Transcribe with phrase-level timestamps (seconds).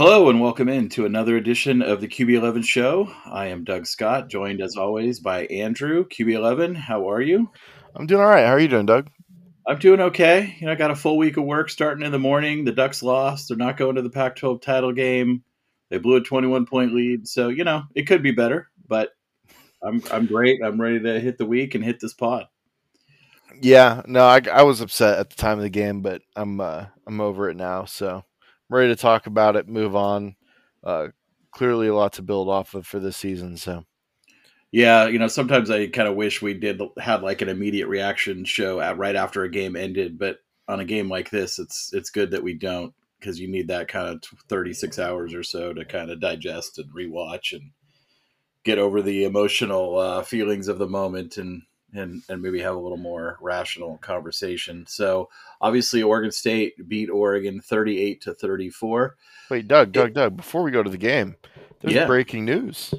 [0.00, 3.12] Hello and welcome in to another edition of the QB11 show.
[3.26, 6.06] I am Doug Scott, joined as always by Andrew.
[6.06, 7.50] QB11, how are you?
[7.94, 8.46] I'm doing all right.
[8.46, 9.10] How are you doing, Doug?
[9.66, 10.56] I'm doing okay.
[10.58, 12.64] You know, I got a full week of work starting in the morning.
[12.64, 13.48] The Ducks lost.
[13.48, 15.42] They're not going to the Pac 12 title game.
[15.90, 17.28] They blew a 21 point lead.
[17.28, 19.10] So, you know, it could be better, but
[19.82, 20.60] I'm, I'm great.
[20.64, 22.46] I'm ready to hit the week and hit this pod.
[23.60, 26.86] Yeah, no, I, I was upset at the time of the game, but I'm uh,
[27.06, 27.84] I'm over it now.
[27.84, 28.22] So I'm
[28.76, 30.36] ready to talk about it, move on.
[30.84, 31.08] Uh,
[31.50, 33.56] clearly, a lot to build off of for this season.
[33.56, 33.84] So,
[34.70, 38.44] yeah, you know, sometimes I kind of wish we did have like an immediate reaction
[38.44, 42.10] show at right after a game ended, but on a game like this, it's it's
[42.10, 45.84] good that we don't because you need that kind of 36 hours or so to
[45.84, 47.70] kind of digest and rewatch and
[48.64, 51.62] get over the emotional uh, feelings of the moment and
[51.92, 54.84] and and maybe have a little more rational conversation.
[54.86, 55.28] So
[55.60, 59.16] obviously, Oregon State beat Oregon thirty-eight to thirty-four.
[59.50, 60.36] Wait, Doug, Doug, it, Doug.
[60.36, 61.36] Before we go to the game,
[61.80, 62.06] there's yeah.
[62.06, 62.94] breaking news.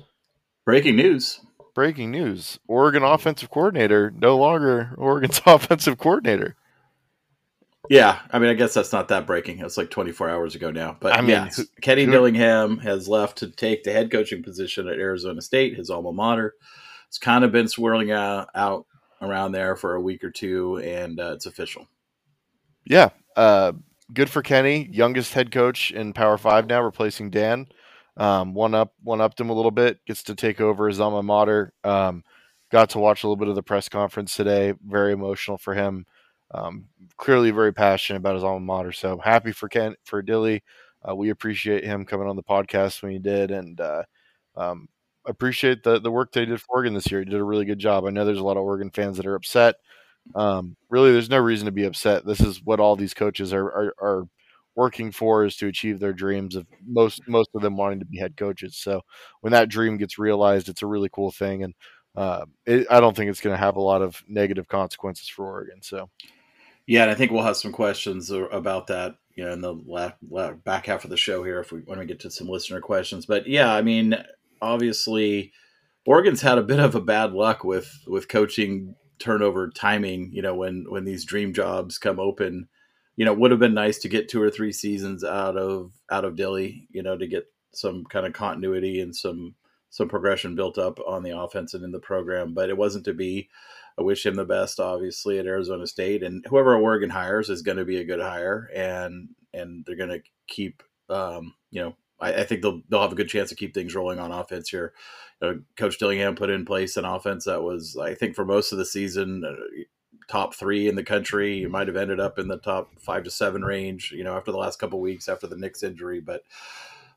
[0.65, 1.39] Breaking news.
[1.73, 2.59] Breaking news.
[2.67, 6.55] Oregon offensive coordinator no longer Oregon's offensive coordinator.
[7.91, 9.59] Yeah, I mean, I guess that's not that breaking.
[9.59, 10.95] It's like 24 hours ago now.
[10.97, 14.41] But I mean, yeah, who, Kenny who, Dillingham has left to take the head coaching
[14.41, 16.55] position at Arizona State, his alma mater.
[17.09, 18.85] It's kind of been swirling out, out
[19.21, 21.85] around there for a week or two, and uh, it's official.
[22.85, 23.73] Yeah, uh,
[24.13, 27.67] good for Kenny, youngest head coach in Power Five now, replacing Dan.
[28.15, 29.99] Um, one up, one upped him a little bit.
[30.05, 31.73] Gets to take over his alma mater.
[31.83, 32.23] Um,
[32.71, 34.75] got to watch a little bit of the press conference today.
[34.81, 36.05] Very emotional for him.
[36.53, 36.85] Um,
[37.17, 38.91] clearly very passionate about his alma mater.
[38.91, 40.63] So happy for Ken for Dilly.
[41.07, 44.03] Uh, we appreciate him coming on the podcast when he did, and uh,
[44.55, 44.87] um,
[45.25, 47.21] appreciate the the work they did for Oregon this year.
[47.21, 48.05] He did a really good job.
[48.05, 49.75] I know there's a lot of Oregon fans that are upset.
[50.35, 52.25] Um, really, there's no reason to be upset.
[52.25, 54.23] This is what all these coaches are, are, are
[54.75, 58.19] working for is to achieve their dreams of most most of them wanting to be
[58.19, 58.77] head coaches.
[58.77, 59.01] So
[59.41, 61.73] when that dream gets realized, it's a really cool thing, and
[62.15, 65.45] uh, it, I don't think it's going to have a lot of negative consequences for
[65.45, 65.81] Oregon.
[65.81, 66.09] So
[66.91, 69.15] yeah, and I think we'll have some questions about that.
[69.35, 71.99] You know, in the la- la- back half of the show here, if we when
[71.99, 73.25] we get to some listener questions.
[73.25, 74.13] But yeah, I mean,
[74.61, 75.53] obviously
[76.05, 80.31] Oregon's had a bit of a bad luck with with coaching turnover timing.
[80.33, 82.67] You know, when when these dream jobs come open,
[83.15, 86.25] you know, would have been nice to get two or three seasons out of out
[86.25, 86.89] of Dilly.
[86.91, 89.55] You know, to get some kind of continuity and some
[89.91, 93.13] some progression built up on the offense and in the program, but it wasn't to
[93.13, 93.47] be.
[93.97, 97.77] I wish him the best, obviously, at Arizona State, and whoever Oregon hires is going
[97.77, 102.33] to be a good hire, and and they're going to keep, um, you know, I,
[102.33, 104.93] I, think they'll they'll have a good chance to keep things rolling on offense here.
[105.41, 108.77] Uh, Coach Dillingham put in place an offense that was, I think, for most of
[108.77, 109.83] the season, uh,
[110.27, 111.57] top three in the country.
[111.57, 114.51] You might have ended up in the top five to seven range, you know, after
[114.51, 116.21] the last couple weeks after the Nix injury.
[116.21, 116.43] But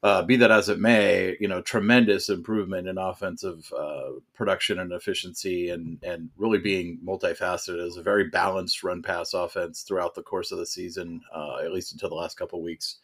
[0.05, 4.93] uh, be that as it may, you know, tremendous improvement in offensive uh, production and
[4.93, 10.23] efficiency, and and really being multifaceted as a very balanced run pass offense throughout the
[10.23, 12.99] course of the season, uh, at least until the last couple weeks.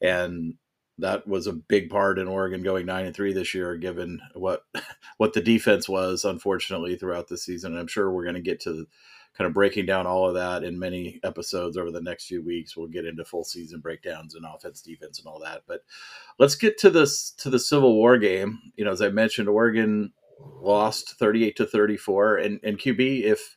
[0.00, 0.54] And
[0.96, 4.62] that was a big part in Oregon going nine and three this year, given what
[5.18, 7.72] what the defense was, unfortunately, throughout the season.
[7.72, 8.86] And I'm sure we're going to get to
[9.36, 12.76] kind of breaking down all of that in many episodes over the next few weeks.
[12.76, 15.62] We'll get into full season breakdowns and offense, defense, and all that.
[15.66, 15.82] But
[16.38, 18.58] let's get to this to the Civil War game.
[18.76, 20.12] You know, as I mentioned, Oregon
[20.60, 23.56] lost 38 to 34, and and QB if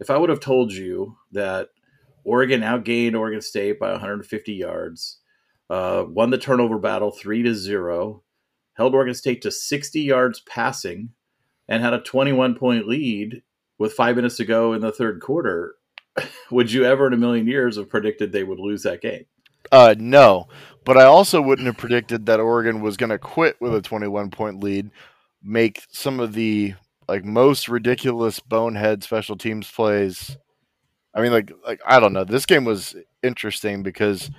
[0.00, 1.68] if I would have told you that
[2.24, 5.20] Oregon outgained Oregon State by 150 yards
[5.70, 8.24] uh, won the turnover battle three to zero,
[8.74, 11.10] held Oregon State to 60 yards passing,
[11.68, 13.42] and had a 21 point lead
[13.80, 15.74] with five minutes to go in the third quarter.
[16.50, 19.24] would you ever in a million years have predicted they would lose that game?
[19.72, 20.48] Uh, no,
[20.84, 24.30] but I also wouldn't have predicted that Oregon was going to quit with a 21
[24.30, 24.90] point lead,
[25.42, 26.74] make some of the
[27.08, 30.36] like most ridiculous bonehead special teams plays.
[31.14, 32.24] I mean, like, like I don't know.
[32.24, 34.30] This game was interesting because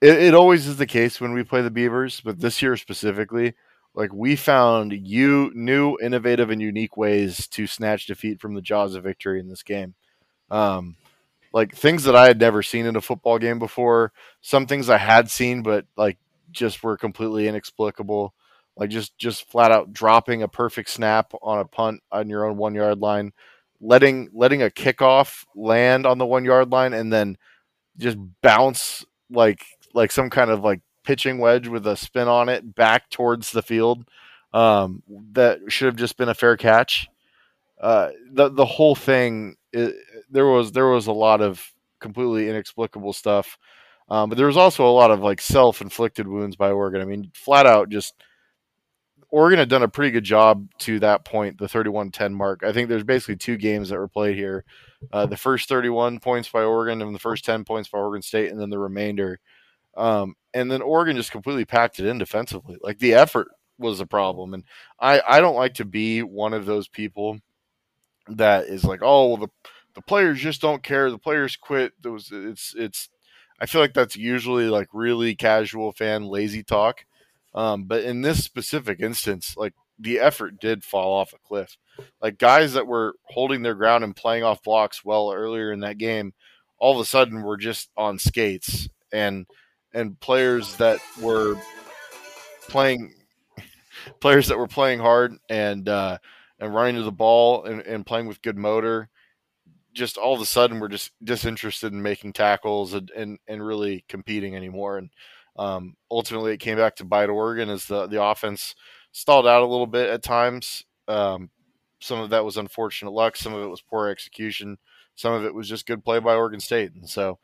[0.00, 3.54] it, it always is the case when we play the Beavers, but this year specifically,
[3.98, 8.94] like we found you new, innovative, and unique ways to snatch defeat from the jaws
[8.94, 9.96] of victory in this game.
[10.52, 10.94] Um,
[11.52, 14.12] like things that I had never seen in a football game before.
[14.40, 16.16] Some things I had seen, but like
[16.52, 18.34] just were completely inexplicable.
[18.76, 22.56] Like just just flat out dropping a perfect snap on a punt on your own
[22.56, 23.32] one yard line,
[23.80, 27.36] letting letting a kickoff land on the one yard line, and then
[27.96, 32.74] just bounce like like some kind of like pitching wedge with a spin on it
[32.74, 34.06] back towards the field.
[34.52, 35.02] Um,
[35.32, 37.08] that should have just been a fair catch.
[37.80, 39.94] Uh, the the whole thing, it,
[40.30, 41.66] there was there was a lot of
[41.98, 43.56] completely inexplicable stuff,
[44.10, 47.00] um, but there was also a lot of like self inflicted wounds by Oregon.
[47.00, 48.14] I mean, flat out just.
[49.30, 52.62] Oregon had done a pretty good job to that point, the 31-10 mark.
[52.64, 54.64] I think there's basically two games that were played here.
[55.12, 58.50] Uh, the first 31 points by Oregon and the first 10 points by Oregon State,
[58.50, 59.38] and then the remainder
[59.98, 62.76] um, and then Oregon just completely packed it in defensively.
[62.82, 63.48] Like the effort
[63.78, 64.54] was a problem.
[64.54, 64.64] And
[65.00, 67.38] I, I don't like to be one of those people
[68.28, 69.48] that is like, oh, well, the,
[69.94, 71.10] the players just don't care.
[71.10, 71.92] The players quit.
[72.00, 73.08] Those it's, it's,
[73.60, 77.04] I feel like that's usually like really casual fan lazy talk.
[77.54, 81.76] Um, but in this specific instance, like the effort did fall off a cliff.
[82.22, 85.98] Like guys that were holding their ground and playing off blocks well earlier in that
[85.98, 86.34] game,
[86.78, 89.46] all of a sudden were just on skates and
[89.98, 91.56] and players that were
[92.68, 93.14] playing
[94.20, 96.18] players that were playing hard and uh,
[96.60, 99.08] and running to the ball and, and playing with good motor
[99.98, 104.04] just all of a sudden we're just disinterested in making tackles and, and, and really
[104.08, 104.98] competing anymore.
[104.98, 105.10] And
[105.58, 108.74] um, ultimately, it came back to bite Oregon as the, the offense
[109.12, 110.84] stalled out a little bit at times.
[111.08, 111.50] Um,
[112.00, 114.78] some of that was unfortunate luck, some of it was poor execution,
[115.16, 116.92] some of it was just good play by Oregon State.
[116.94, 117.40] And so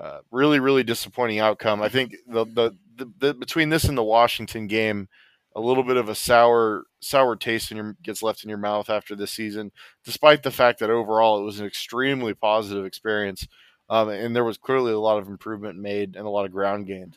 [0.00, 1.82] uh, really, really disappointing outcome.
[1.82, 5.08] I think the, the, the, the, between this and the Washington game,
[5.56, 8.90] a little bit of a sour sour taste in your gets left in your mouth
[8.90, 9.72] after this season,
[10.04, 13.46] despite the fact that overall it was an extremely positive experience,
[13.90, 16.86] um, and there was clearly a lot of improvement made and a lot of ground
[16.86, 17.16] gained.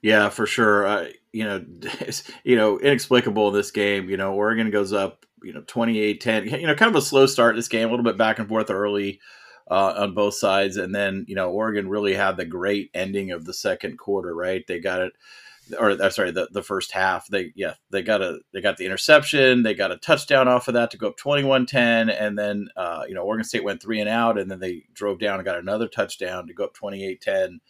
[0.00, 0.86] Yeah, for sure.
[0.86, 1.64] Uh, you know,
[2.44, 4.10] you know, inexplicable in this game.
[4.10, 6.60] You know, Oregon goes up, you know, 28-10.
[6.60, 8.68] You know, kind of a slow start this game, a little bit back and forth
[8.68, 9.20] early
[9.70, 10.76] uh, on both sides.
[10.76, 14.66] And then, you know, Oregon really had the great ending of the second quarter, right?
[14.66, 15.12] They got it,
[15.78, 17.28] or I'm sorry, the, the first half.
[17.28, 19.62] They, yeah, they got a, they got the interception.
[19.62, 22.10] They got a touchdown off of that to go up 21 10.
[22.10, 25.18] And then, uh, you know, Oregon State went three and out, and then they drove
[25.18, 27.60] down and got another touchdown to go up 28 10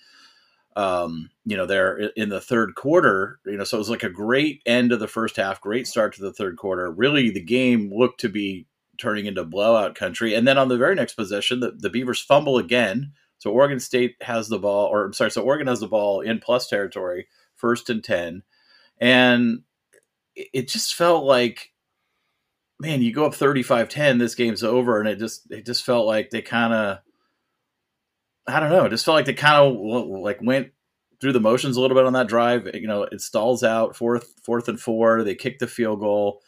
[0.76, 4.10] um, you know, there in the third quarter, you know, so it was like a
[4.10, 6.90] great end of the first half, great start to the third quarter.
[6.90, 8.66] Really, the game looked to be
[9.02, 10.34] turning into blowout country.
[10.34, 13.12] And then on the very next possession, the, the Beavers fumble again.
[13.38, 16.38] So Oregon State has the ball, or I'm sorry, so Oregon has the ball in
[16.38, 17.26] plus territory,
[17.56, 18.44] first and 10.
[19.00, 19.62] And
[20.36, 21.72] it just felt like,
[22.78, 25.00] man, you go up 35 10, this game's over.
[25.00, 26.98] And it just, it just felt like they kind of,
[28.46, 30.70] I don't know, it just felt like they kind of like went
[31.20, 32.68] through the motions a little bit on that drive.
[32.74, 35.22] You know, it stalls out fourth, fourth and four.
[35.22, 36.42] They kick the field goal,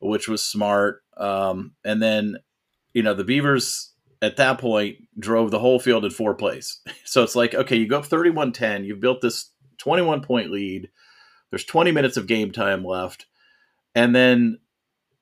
[0.00, 1.02] which was smart.
[1.18, 2.36] Um, and then,
[2.94, 3.92] you know, the Beavers
[4.22, 6.80] at that point drove the whole field in four plays.
[7.04, 10.90] So it's like, okay, you go up 31 10, you've built this 21 point lead,
[11.50, 13.24] there's 20 minutes of game time left,
[13.94, 14.58] and then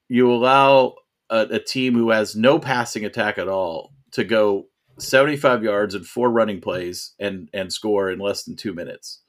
[0.09, 0.97] you allow
[1.31, 4.67] a, a team who has no passing attack at all to go
[4.99, 9.21] 75 yards and four running plays and and score in less than two minutes.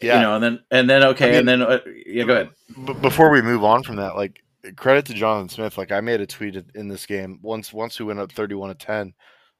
[0.00, 2.34] Yeah, you know, and then and then okay, I mean, and then uh, yeah, go
[2.34, 2.50] ahead.
[2.86, 4.43] B- before we move on from that, like
[4.76, 5.78] credit to Jonathan Smith.
[5.78, 7.72] Like I made a tweet in this game once.
[7.72, 9.14] Once we went up thirty-one to ten.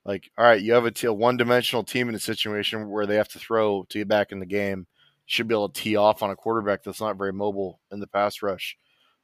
[0.07, 3.17] Like, all right, you have a, t- a one-dimensional team in a situation where they
[3.17, 4.87] have to throw to get back in the game.
[5.25, 8.07] Should be able to tee off on a quarterback that's not very mobile in the
[8.07, 8.77] pass rush.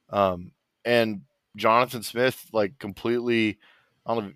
[0.08, 0.52] Um,
[0.86, 1.20] and
[1.54, 3.58] Jonathan Smith, like, completely.
[4.06, 4.32] I don't know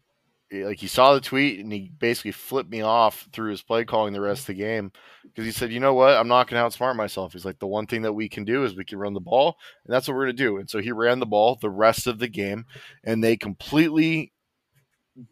[0.62, 4.12] like he saw the tweet and he basically flipped me off through his play calling
[4.12, 4.92] the rest of the game
[5.22, 6.16] because he said, "You know what?
[6.16, 8.64] I'm not going to outsmart myself." He's like, "The one thing that we can do
[8.64, 10.78] is we can run the ball, and that's what we're going to do." And so
[10.78, 12.66] he ran the ball the rest of the game,
[13.02, 14.32] and they completely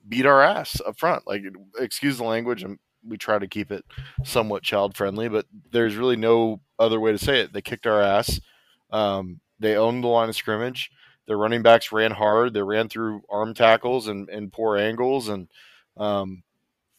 [0.08, 1.26] beat our ass up front.
[1.26, 1.42] Like,
[1.78, 3.84] excuse the language, and we try to keep it
[4.24, 7.52] somewhat child friendly, but there's really no other way to say it.
[7.52, 8.40] They kicked our ass.
[8.90, 10.90] Um, they owned the line of scrimmage
[11.26, 12.54] their running backs ran hard.
[12.54, 15.48] They ran through arm tackles and, and poor angles, and
[15.96, 16.42] um,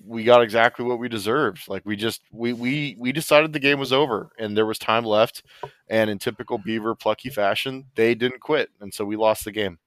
[0.06, 1.68] we got exactly what we deserved.
[1.68, 5.06] Like we just we we we decided the game was over, and there was time
[5.06, 5.44] left.
[5.89, 9.80] And in typical Beaver plucky fashion, they didn't quit, and so we lost the game.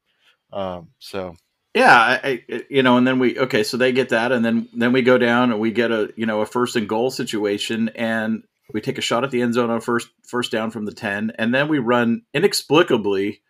[0.53, 1.37] Um, so
[1.75, 4.69] Yeah, I, I, you know, and then we okay, so they get that, and then
[4.73, 7.91] then we go down and we get a you know a first and goal situation,
[7.95, 10.95] and we take a shot at the end zone on first first down from the
[10.95, 13.43] ten, and then we run inexplicably,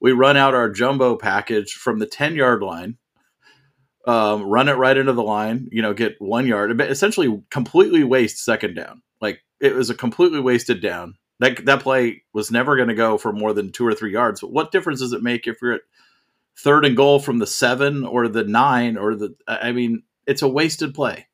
[0.00, 2.98] we run out our jumbo package from the ten yard line,
[4.06, 8.44] um, run it right into the line, you know, get one yard, essentially completely waste
[8.44, 9.02] second down.
[9.20, 11.14] Like it was a completely wasted down.
[11.40, 14.40] That that play was never going to go for more than two or three yards.
[14.40, 15.80] But what difference does it make if you're at
[16.58, 19.34] third and goal from the seven or the nine or the?
[19.48, 21.26] I mean, it's a wasted play.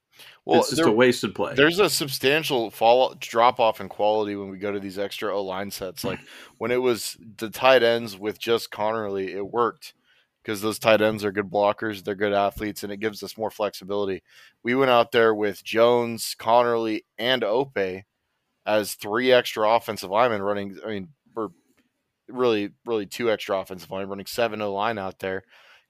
[0.44, 1.54] Well, it's just there, a wasted play.
[1.54, 5.42] There's a substantial fall drop off in quality when we go to these extra O
[5.44, 6.02] line sets.
[6.02, 6.20] Like
[6.58, 9.94] when it was the tight ends with just Conerly, it worked
[10.42, 13.50] because those tight ends are good blockers, they're good athletes, and it gives us more
[13.50, 14.22] flexibility.
[14.62, 18.04] We went out there with Jones, Conerly, and Ope
[18.66, 20.78] as three extra offensive linemen running.
[20.84, 21.50] I mean, or
[22.28, 25.42] really, really two extra offensive linemen running seven O line out there.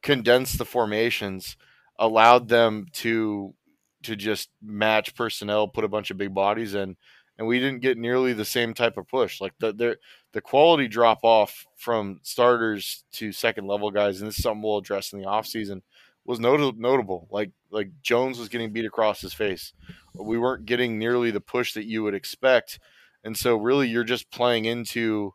[0.02, 1.56] Condensed the formations,
[1.98, 3.54] allowed them to
[4.02, 6.96] to just match personnel, put a bunch of big bodies in,
[7.38, 9.40] and we didn't get nearly the same type of push.
[9.40, 9.98] Like the the,
[10.32, 14.78] the quality drop off from starters to second level guys, and this is something we'll
[14.78, 15.82] address in the offseason,
[16.24, 17.28] was not- notable.
[17.30, 19.72] Like like Jones was getting beat across his face.
[20.14, 22.78] We weren't getting nearly the push that you would expect,
[23.24, 25.34] and so really you're just playing into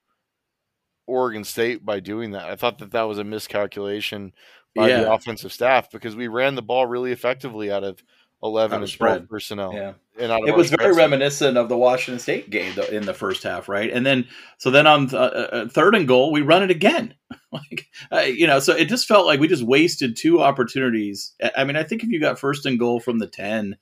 [1.08, 2.50] Oregon State by doing that.
[2.50, 4.34] I thought that that was a miscalculation
[4.76, 5.02] by yeah.
[5.02, 8.04] the offensive staff because we ran the ball really effectively out of
[8.44, 9.74] 11 and 12 personnel.
[9.74, 9.94] Yeah.
[10.18, 13.92] And it was very reminiscent of the Washington State game in the first half, right?
[13.92, 14.28] And then,
[14.58, 17.16] so then on uh, uh, third and goal, we run it again.
[17.52, 21.34] like, uh, you know, so it just felt like we just wasted two opportunities.
[21.58, 23.78] I mean, I think if you got first and goal from the 10,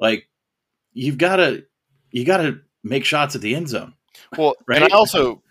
[0.00, 0.28] like,
[0.92, 1.64] you've got to,
[2.10, 3.94] you got to make shots at the end zone.
[4.36, 4.82] Well, right.
[4.82, 5.42] And I also,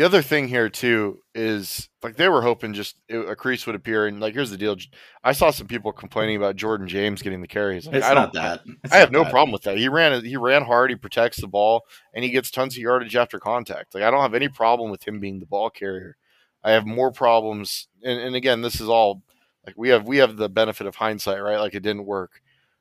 [0.00, 4.06] the other thing here too is like they were hoping just a crease would appear,
[4.06, 4.74] and like here's the deal:
[5.22, 7.86] I saw some people complaining about Jordan James getting the carries.
[7.86, 8.62] Like, I don't that.
[8.82, 9.30] It's I have no that.
[9.30, 9.76] problem with that.
[9.76, 10.88] He ran he ran hard.
[10.88, 11.82] He protects the ball,
[12.14, 13.94] and he gets tons of yardage after contact.
[13.94, 16.16] Like I don't have any problem with him being the ball carrier.
[16.64, 19.22] I have more problems, and, and again, this is all
[19.66, 21.60] like we have we have the benefit of hindsight, right?
[21.60, 22.40] Like it didn't work,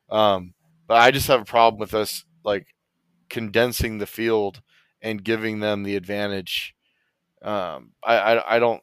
[0.09, 0.53] um,
[0.87, 2.67] but I just have a problem with us like
[3.27, 4.61] condensing the field
[5.01, 6.75] and giving them the advantage
[7.41, 8.81] um, I, I, I don't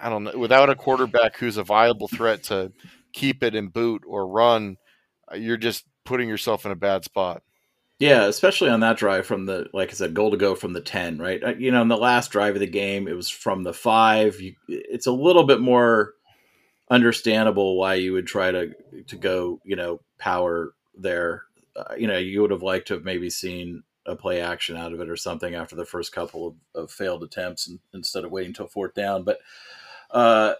[0.00, 2.72] I don't know without a quarterback who's a viable threat to
[3.12, 4.76] keep it and boot or run,
[5.32, 7.42] uh, you're just putting yourself in a bad spot.
[7.98, 10.82] Yeah, especially on that drive from the like I said, goal to go from the
[10.82, 11.42] ten, right?
[11.42, 14.38] Uh, you know, in the last drive of the game, it was from the five.
[14.40, 16.12] You, it's a little bit more
[16.90, 18.70] understandable why you would try to
[19.06, 21.44] to go, you know, power there.
[21.74, 24.92] Uh, you know, you would have liked to have maybe seen a play action out
[24.92, 28.30] of it or something after the first couple of, of failed attempts and, instead of
[28.30, 29.24] waiting until fourth down.
[29.24, 29.38] But,
[30.10, 30.54] uh,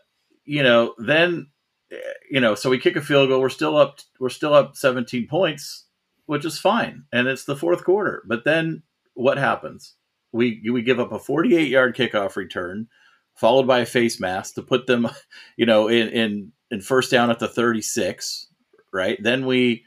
[0.44, 1.48] you know, then,
[1.90, 1.96] eh,
[2.30, 3.40] you know, so we kick a field goal.
[3.40, 4.00] We're still up.
[4.18, 5.86] We're still up 17 points,
[6.26, 7.04] which is fine.
[7.12, 8.22] And it's the fourth quarter.
[8.26, 8.82] But then
[9.14, 9.94] what happens?
[10.32, 12.88] We, we give up a 48 yard kickoff return
[13.36, 15.08] followed by a face mask to put them,
[15.56, 18.48] you know, in, in, in first down at the 36,
[18.92, 19.22] right?
[19.22, 19.84] Then we,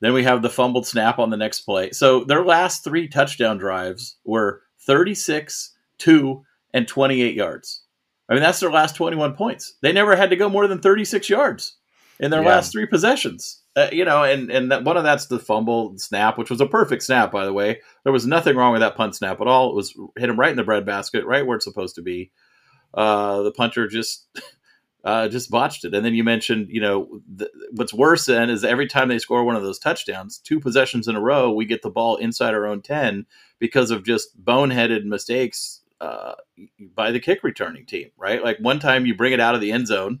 [0.00, 1.90] then we have the fumbled snap on the next play.
[1.92, 6.42] So their last three touchdown drives were 36, 2,
[6.72, 7.82] and 28 yards.
[8.28, 9.76] I mean, that's their last 21 points.
[9.82, 11.76] They never had to go more than 36 yards
[12.20, 12.48] in their yeah.
[12.48, 13.62] last three possessions.
[13.76, 16.66] Uh, you know, and and that, one of that's the fumble snap, which was a
[16.66, 17.80] perfect snap, by the way.
[18.02, 19.70] There was nothing wrong with that punt snap at all.
[19.70, 22.32] It was hit him right in the breadbasket, right where it's supposed to be.
[22.92, 24.26] Uh, the punter just
[25.04, 25.94] uh, just botched it.
[25.94, 29.44] And then you mentioned, you know, th- what's worse then is every time they score
[29.44, 32.66] one of those touchdowns, two possessions in a row, we get the ball inside our
[32.66, 33.26] own 10
[33.58, 36.34] because of just boneheaded mistakes uh,
[36.94, 38.42] by the kick returning team, right?
[38.42, 40.20] Like one time you bring it out of the end zone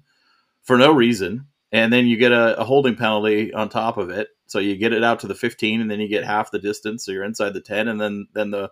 [0.62, 4.28] for no reason, and then you get a, a holding penalty on top of it.
[4.46, 7.04] So you get it out to the 15, and then you get half the distance,
[7.04, 8.70] so you're inside the 10, and then then the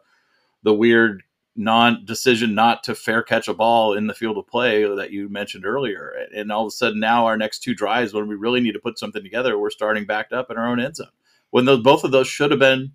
[0.64, 1.22] the weird
[1.58, 5.28] non decision not to fair catch a ball in the field of play that you
[5.28, 6.14] mentioned earlier.
[6.32, 8.78] And all of a sudden now our next two drives when we really need to
[8.78, 11.08] put something together, we're starting backed up in our own end zone.
[11.50, 12.92] When those both of those should have been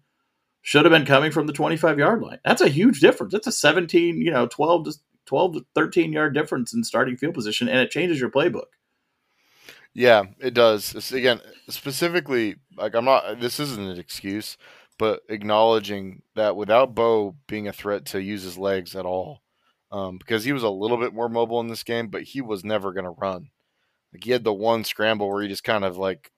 [0.61, 2.39] should have been coming from the 25 yard line.
[2.45, 3.33] That's a huge difference.
[3.33, 4.93] That's a 17, you know, 12 to
[5.25, 8.67] 12 to 13 yard difference in starting field position and it changes your playbook.
[9.93, 10.95] Yeah, it does.
[10.95, 14.57] It's, again, specifically like I'm not this isn't an excuse
[14.97, 19.41] but acknowledging that without Bo being a threat to use his legs at all,
[19.91, 22.63] um, because he was a little bit more mobile in this game, but he was
[22.63, 23.49] never going to run.
[24.13, 26.31] Like he had the one scramble where he just kind of like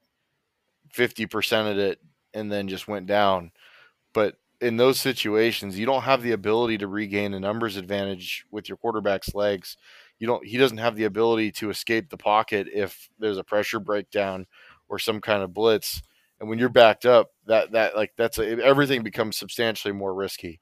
[0.93, 1.99] 50% of it
[2.33, 3.51] and then just went down.
[4.13, 8.69] But in those situations, you don't have the ability to regain a numbers advantage with
[8.69, 9.77] your quarterback's legs.
[10.19, 13.79] you don't he doesn't have the ability to escape the pocket if there's a pressure
[13.79, 14.45] breakdown
[14.87, 16.01] or some kind of blitz.
[16.45, 20.59] And when you're backed up, that that like that's a, everything becomes substantially more risky.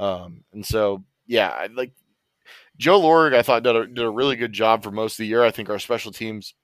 [0.00, 1.92] Um, and so yeah, like
[2.78, 5.26] Joe Lorig, I thought did a, did a really good job for most of the
[5.26, 5.44] year.
[5.44, 6.54] I think our special teams,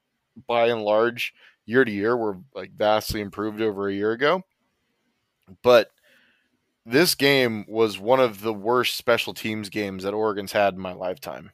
[0.47, 1.35] by and large,
[1.67, 4.43] year to year, were like vastly improved over a year ago.
[5.63, 5.91] But
[6.87, 10.95] this game was one of the worst special teams games that Oregon's had in my
[10.95, 11.51] lifetime.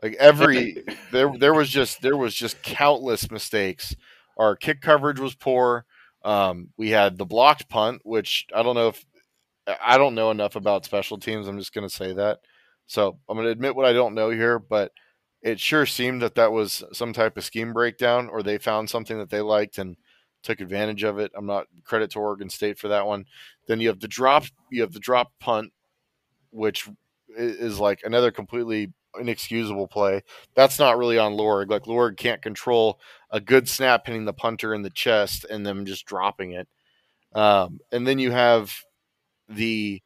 [0.00, 3.96] Like every there there was just there was just countless mistakes.
[4.40, 5.84] Our kick coverage was poor.
[6.24, 9.04] Um, we had the blocked punt, which I don't know if
[9.82, 11.46] I don't know enough about special teams.
[11.46, 12.40] I'm just going to say that.
[12.86, 14.92] So I'm going to admit what I don't know here, but
[15.42, 19.18] it sure seemed that that was some type of scheme breakdown, or they found something
[19.18, 19.96] that they liked and
[20.42, 21.30] took advantage of it.
[21.36, 23.26] I'm not credit to Oregon State for that one.
[23.68, 25.70] Then you have the drop, you have the drop punt,
[26.50, 26.88] which
[27.36, 30.22] is like another completely inexcusable play.
[30.54, 31.70] That's not really on Lorig.
[31.70, 33.00] Like Lorig can't control
[33.30, 36.68] a good snap hitting the punter in the chest and them just dropping it.
[37.34, 38.74] Um, and then you have
[39.48, 40.02] the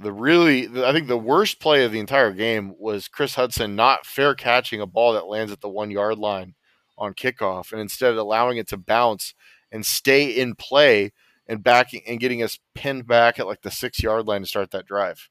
[0.00, 4.04] the really I think the worst play of the entire game was Chris Hudson not
[4.04, 6.54] fair catching a ball that lands at the one yard line
[6.98, 9.34] on kickoff and instead of allowing it to bounce
[9.70, 11.12] and stay in play
[11.46, 14.70] and backing and getting us pinned back at like the six yard line to start
[14.72, 15.28] that drive.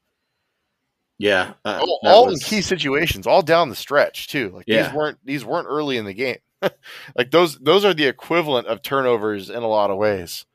[1.21, 2.41] Yeah, uh, all, all was...
[2.41, 4.49] in key situations, all down the stretch too.
[4.49, 4.83] Like yeah.
[4.83, 6.37] these weren't these weren't early in the game.
[7.15, 10.45] like those those are the equivalent of turnovers in a lot of ways.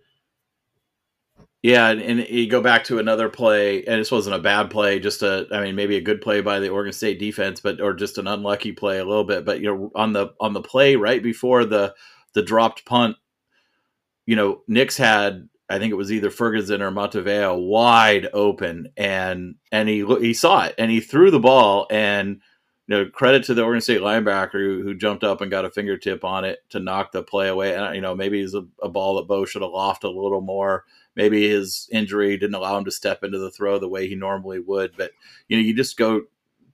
[1.63, 5.01] Yeah, and, and, you go back to another play, and this wasn't a bad play,
[5.01, 7.93] just a, I mean, maybe a good play by the Oregon State defense, but or
[7.93, 9.45] just an unlucky play a little bit.
[9.45, 11.95] But you know, on the on the play right before the
[12.35, 13.17] the dropped punt,
[14.27, 19.57] you know, Nix had, I think it was either Ferguson or Matavao wide open, and
[19.73, 22.41] and he he saw it, and he threw the ball, and
[22.87, 25.71] you know, credit to the Oregon State linebacker who, who jumped up and got a
[25.71, 27.75] fingertip on it to knock the play away.
[27.75, 30.41] And you know, maybe it's a, a ball that Bo should have lofted a little
[30.41, 30.85] more
[31.17, 34.61] maybe his injury didn't allow him to step into the throw the way he normally
[34.61, 34.93] would.
[34.97, 35.11] But
[35.49, 36.23] you know, you just go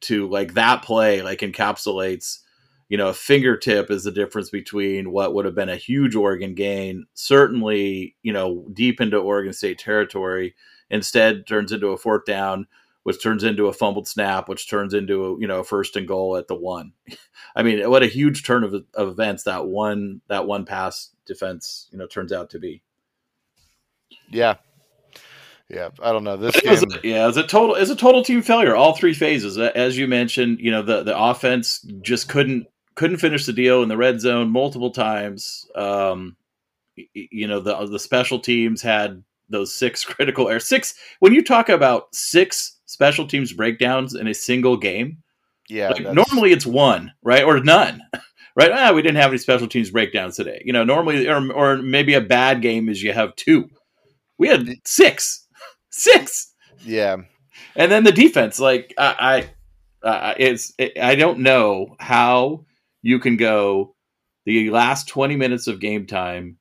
[0.03, 2.41] to like that play, like encapsulates.
[2.93, 6.55] You know, a fingertip is the difference between what would have been a huge Oregon
[6.55, 10.55] gain, certainly, you know, deep into Oregon State territory,
[10.91, 12.67] instead turns into a fourth down,
[13.05, 16.07] which turns into a fumbled snap, which turns into a, you know, a first and
[16.07, 16.93] goal at the one.
[17.57, 21.89] I mean, what a huge turn of, of events that one that one pass defense,
[21.93, 22.83] you know, turns out to be.
[24.29, 24.57] Yeah.
[25.71, 26.75] Yeah, I don't know this game.
[26.75, 28.77] It a, yeah, it's a total it's a total team failure.
[28.77, 30.59] All three phases, as you mentioned.
[30.61, 34.51] You know, the the offense just couldn't couldn't finish the deal in the red zone
[34.51, 35.67] multiple times.
[35.75, 36.37] Um,
[37.15, 40.95] you know, the the special teams had those six critical air six.
[41.21, 45.19] When you talk about six special teams breakdowns in a single game,
[45.69, 48.03] yeah, like normally it's one, right, or none.
[48.55, 48.71] Right?
[48.71, 50.61] Ah, we didn't have any special teams breakdowns today.
[50.63, 53.71] You know, normally, or, or maybe a bad game is you have two
[54.43, 55.47] we had six,
[55.91, 56.53] six.
[56.85, 57.19] Yeah,
[57.77, 59.47] and then the defense, like I,
[60.05, 62.65] I uh, it's it, I don't know how
[63.03, 63.95] you can go
[64.47, 66.59] the last twenty minutes of game time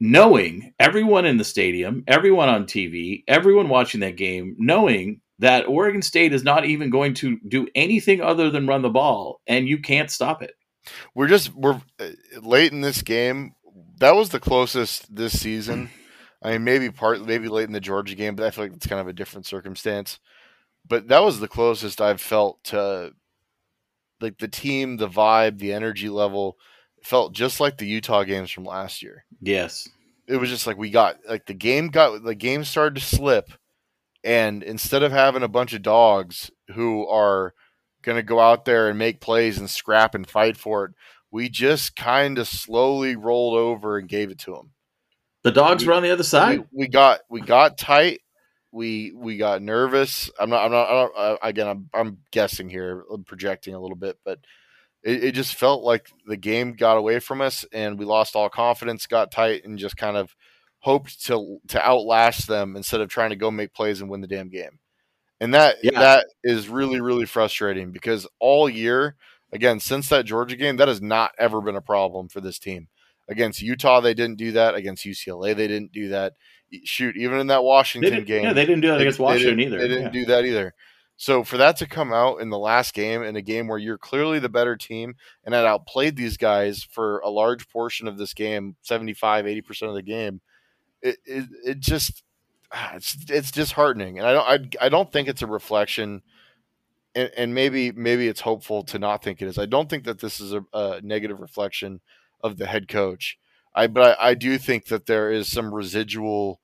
[0.00, 6.02] knowing everyone in the stadium, everyone on TV, everyone watching that game, knowing that Oregon
[6.02, 9.78] State is not even going to do anything other than run the ball, and you
[9.78, 10.54] can't stop it.
[11.14, 12.08] We're just we're uh,
[12.40, 13.54] late in this game.
[13.98, 15.90] That was the closest this season
[16.42, 18.86] I mean, maybe part, maybe late in the Georgia game, but I feel like it's
[18.86, 20.20] kind of a different circumstance.
[20.86, 23.12] But that was the closest I've felt to
[24.20, 26.56] like the team, the vibe, the energy level
[27.02, 29.24] felt just like the Utah games from last year.
[29.40, 29.88] Yes.
[30.26, 33.50] It was just like we got like the game got the game started to slip
[34.24, 37.54] and instead of having a bunch of dogs who are
[38.02, 40.92] going to go out there and make plays and scrap and fight for it,
[41.30, 44.72] we just kind of slowly rolled over and gave it to them.
[45.44, 46.60] The dogs we, were on the other side.
[46.72, 48.20] We, we, got we got tight.
[48.78, 50.30] We we got nervous.
[50.38, 50.64] I'm not.
[50.64, 50.88] I'm not.
[50.88, 54.38] I don't, uh, again, I'm I'm guessing here, I'm projecting a little bit, but
[55.02, 58.48] it, it just felt like the game got away from us, and we lost all
[58.48, 59.08] confidence.
[59.08, 60.36] Got tight, and just kind of
[60.78, 64.28] hoped to to outlast them instead of trying to go make plays and win the
[64.28, 64.78] damn game.
[65.40, 65.98] And that yeah.
[65.98, 69.16] that is really really frustrating because all year,
[69.52, 72.86] again, since that Georgia game, that has not ever been a problem for this team.
[73.28, 74.76] Against Utah, they didn't do that.
[74.76, 76.34] Against UCLA, they didn't do that.
[76.84, 79.78] Shoot, even in that Washington game, yeah, they didn't do that against Washington they either.
[79.78, 80.20] They didn't yeah.
[80.20, 80.74] do that either.
[81.16, 83.98] So for that to come out in the last game, in a game where you're
[83.98, 88.34] clearly the better team and had outplayed these guys for a large portion of this
[88.34, 90.40] game, 75, 80% of the game,
[91.02, 92.22] it, it, it just,
[92.70, 94.18] ah, it's, it's disheartening.
[94.18, 96.22] And I don't, I, I don't think it's a reflection
[97.18, 99.58] and, and maybe maybe it's hopeful to not think it is.
[99.58, 102.00] I don't think that this is a, a negative reflection
[102.42, 103.38] of the head coach.
[103.78, 106.60] I but I, I do think that there is some residual,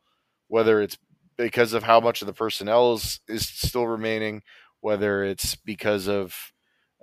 [0.48, 0.98] whether it's
[1.36, 4.42] because of how much of the personnel is, is still remaining,
[4.80, 6.52] whether it's because of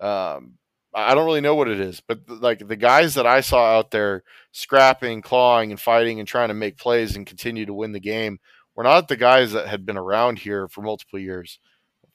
[0.02, 0.56] um,
[0.93, 3.91] I don't really know what it is, but like the guys that I saw out
[3.91, 8.02] there scrapping, clawing, and fighting and trying to make plays and continue to win the
[8.02, 8.39] game
[8.76, 11.58] were not the guys that had been around here for multiple years.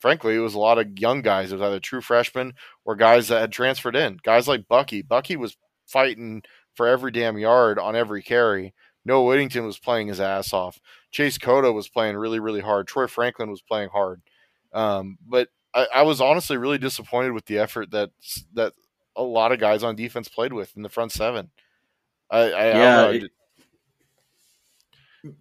[0.01, 1.51] Frankly, it was a lot of young guys.
[1.51, 2.53] It was either true freshmen
[2.85, 4.19] or guys that had transferred in.
[4.23, 5.01] Guys like Bucky.
[5.01, 5.57] Bucky was
[5.87, 6.43] fighting
[6.77, 8.75] for every damn yard on every carry.
[9.05, 10.81] Noah Whittington was playing his ass off.
[11.11, 12.87] Chase Cota was playing really, really hard.
[12.87, 14.21] Troy Franklin was playing hard.
[14.73, 18.11] Um, but I, I, was honestly really disappointed with the effort that
[18.55, 18.75] that
[19.15, 21.51] a lot of guys on defense played with in the front seven.
[22.31, 23.31] I, I yeah, it,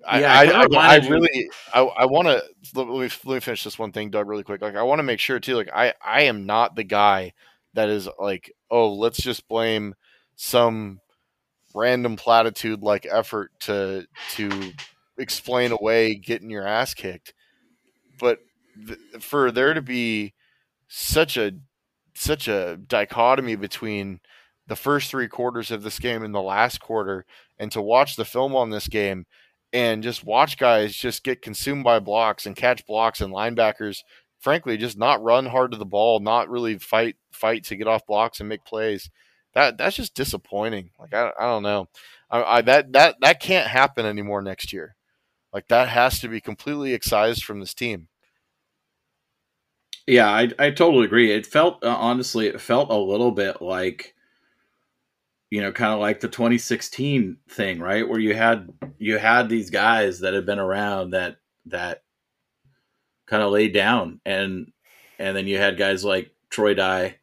[0.07, 2.43] I, yeah, I, I, I really, I, I want to
[2.75, 4.61] let me, let me finish this one thing, Doug, really quick.
[4.61, 5.55] Like, I want to make sure too.
[5.55, 7.33] Like, I, I am not the guy
[7.73, 9.95] that is like, oh, let's just blame
[10.35, 10.99] some
[11.75, 14.73] random platitude like effort to to
[15.17, 17.33] explain away getting your ass kicked.
[18.19, 18.39] But
[18.87, 20.33] th- for there to be
[20.87, 21.53] such a
[22.15, 24.19] such a dichotomy between
[24.67, 27.25] the first three quarters of this game and the last quarter,
[27.59, 29.25] and to watch the film on this game
[29.73, 34.03] and just watch guys just get consumed by blocks and catch blocks and linebackers
[34.39, 38.05] frankly just not run hard to the ball not really fight fight to get off
[38.07, 39.09] blocks and make plays
[39.55, 40.91] that that's just disappointing.
[40.99, 41.87] Like i, I don't know.
[42.29, 44.95] I, I that that that can't happen anymore next year.
[45.51, 48.07] Like that has to be completely excised from this team.
[50.07, 51.31] Yeah i, I totally agree.
[51.31, 54.15] It felt uh, honestly it felt a little bit like
[55.55, 58.07] you know, kind of like the 2016 thing, right?
[58.07, 61.37] Where you had you had these guys that had been around that
[61.67, 62.03] that
[63.25, 64.71] kind of laid down, and
[65.19, 67.17] and then you had guys like Troy Dye,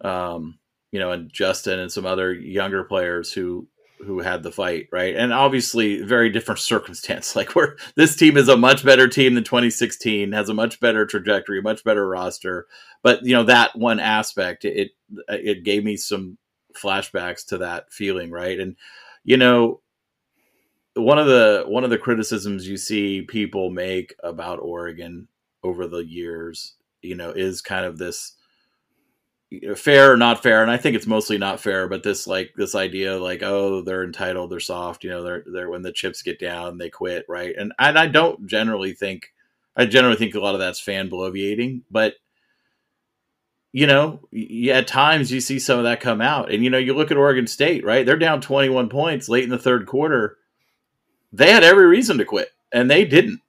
[0.00, 0.58] um,
[0.92, 3.66] you know, and Justin and some other younger players who
[4.04, 5.14] who had the fight, right?
[5.14, 7.34] And obviously, very different circumstance.
[7.34, 11.06] Like where this team is a much better team than 2016, has a much better
[11.06, 12.66] trajectory, a much better roster.
[13.02, 14.92] But you know that one aspect, it
[15.28, 16.38] it gave me some
[16.74, 18.60] flashbacks to that feeling, right?
[18.60, 18.76] And
[19.24, 19.80] you know,
[20.94, 25.28] one of the one of the criticisms you see people make about Oregon
[25.62, 28.36] over the years, you know, is kind of this
[29.76, 32.74] fair or not fair and i think it's mostly not fair but this like this
[32.74, 36.38] idea like oh they're entitled they're soft you know they're they're when the chips get
[36.38, 39.32] down they quit right and and i don't generally think
[39.76, 42.14] i generally think a lot of that's fan bloviating but
[43.72, 44.20] you know,
[44.70, 46.52] at times you see some of that come out.
[46.52, 48.04] And, you know, you look at Oregon State, right?
[48.04, 50.36] They're down 21 points late in the third quarter.
[51.32, 53.40] They had every reason to quit, and they didn't.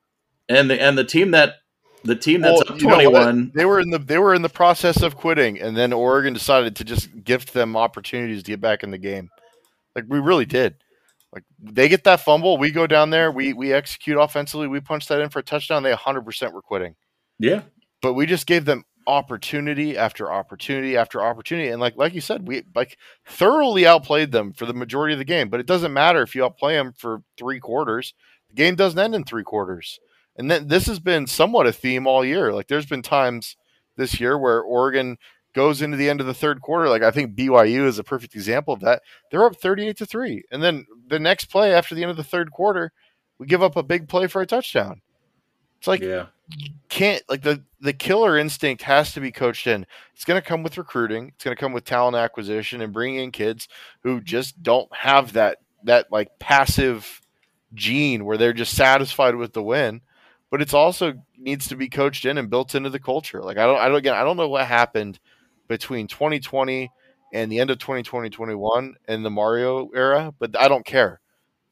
[0.48, 1.56] And the and the team that
[2.04, 5.59] the team that's 21 they were in the they were in the process of quitting
[5.59, 9.29] and then Oregon decided to just gift them opportunities to get back in the game.
[9.95, 10.75] Like we really did.
[11.31, 15.07] Like they get that fumble, we go down there, we we execute offensively, we punch
[15.07, 16.95] that in for a touchdown, they 100% were quitting.
[17.39, 17.62] Yeah.
[18.01, 22.47] But we just gave them opportunity after opportunity after opportunity and like like you said
[22.47, 26.21] we like thoroughly outplayed them for the majority of the game but it doesn't matter
[26.21, 28.13] if you outplay them for three quarters
[28.47, 29.99] the game doesn't end in three quarters
[30.38, 33.56] and then this has been somewhat a theme all year like there's been times
[33.96, 35.17] this year where Oregon
[35.54, 38.36] goes into the end of the third quarter like I think BYU is a perfect
[38.36, 42.02] example of that they're up 38 to 3 and then the next play after the
[42.02, 42.91] end of the third quarter
[43.38, 45.02] we give up a big play for a touchdown
[45.78, 46.28] it's like yeah
[46.89, 49.86] can't like the the killer instinct has to be coached in.
[50.13, 51.30] It's going to come with recruiting.
[51.30, 53.67] It's going to come with talent acquisition and bringing in kids
[54.04, 57.22] who just don't have that that like passive
[57.74, 60.02] gene where they're just satisfied with the win.
[60.54, 63.42] But it's also needs to be coached in and built into the culture.
[63.42, 65.20] Like I don't I don't again I don't know what happened
[65.68, 66.92] between 2020
[67.34, 71.22] and the end of 2020 21 and the Mario era, but I don't care.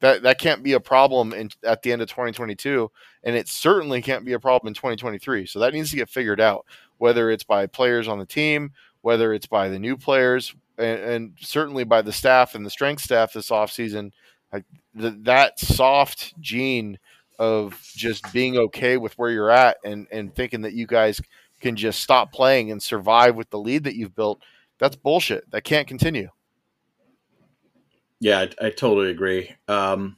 [0.00, 2.90] That that can't be a problem in, at the end of 2022
[3.22, 6.40] and it certainly can't be a problem in 2023 so that needs to get figured
[6.40, 6.66] out
[6.98, 11.32] whether it's by players on the team whether it's by the new players and, and
[11.40, 14.10] certainly by the staff and the strength staff this offseason
[14.52, 14.64] like
[14.94, 16.98] that soft gene
[17.38, 21.20] of just being okay with where you're at and and thinking that you guys
[21.60, 24.40] can just stop playing and survive with the lead that you've built
[24.78, 26.28] that's bullshit that can't continue
[28.22, 29.50] yeah, I, I totally agree.
[29.66, 30.16] Um,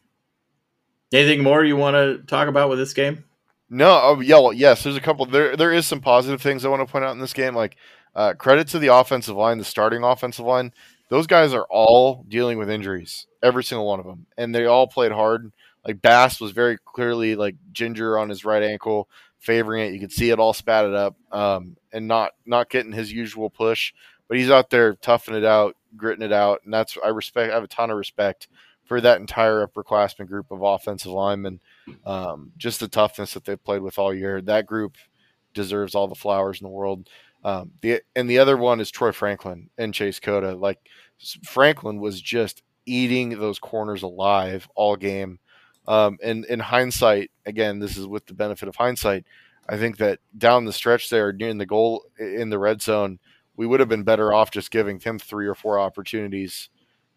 [1.11, 3.25] anything more you want to talk about with this game?
[3.71, 4.85] No, oh, yeah, well, yes.
[4.85, 5.25] There's a couple.
[5.25, 7.55] There, there is some positive things I want to point out in this game.
[7.55, 7.77] Like
[8.15, 10.75] uh, credit to the offensive line, the starting offensive line.
[11.09, 14.87] Those guys are all dealing with injuries, every single one of them, and they all
[14.87, 15.51] played hard.
[15.87, 19.93] Like Bass was very clearly like ginger on his right ankle, favoring it.
[19.93, 23.93] You could see it all spatted up, um, and not not getting his usual push.
[24.29, 27.53] But he's out there toughing it out, gritting it out, and that's I respect.
[27.53, 28.49] I have a ton of respect
[28.85, 31.61] for that entire upperclassmen group of offensive linemen.
[32.05, 34.41] Um, just the toughness that they've played with all year.
[34.41, 34.97] That group
[35.55, 37.09] deserves all the flowers in the world.
[37.45, 40.55] Um, the and the other one is Troy Franklin and Chase Cota.
[40.55, 40.79] Like
[41.45, 45.39] Franklin was just eating those corners alive all game.
[45.87, 49.25] Um, and in hindsight, again, this is with the benefit of hindsight.
[49.69, 53.19] I think that down the stretch there, near the goal in the red zone,
[53.57, 56.69] we would have been better off just giving him three or four opportunities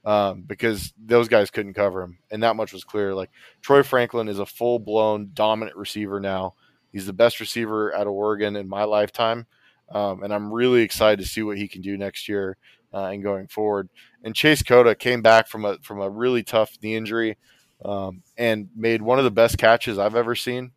[0.06, 3.14] um, because those guys couldn't cover him, and that much was clear.
[3.14, 6.54] Like Troy Franklin is a full blown dominant receiver now.
[6.94, 9.46] He's the best receiver out of Oregon in my lifetime,
[9.92, 12.58] um, and I'm really excited to see what he can do next year
[12.94, 13.90] uh, and going forward.
[14.24, 17.38] And Chase Cota came back from a from a really tough knee injury
[17.84, 20.72] um, and made one of the best catches I've ever seen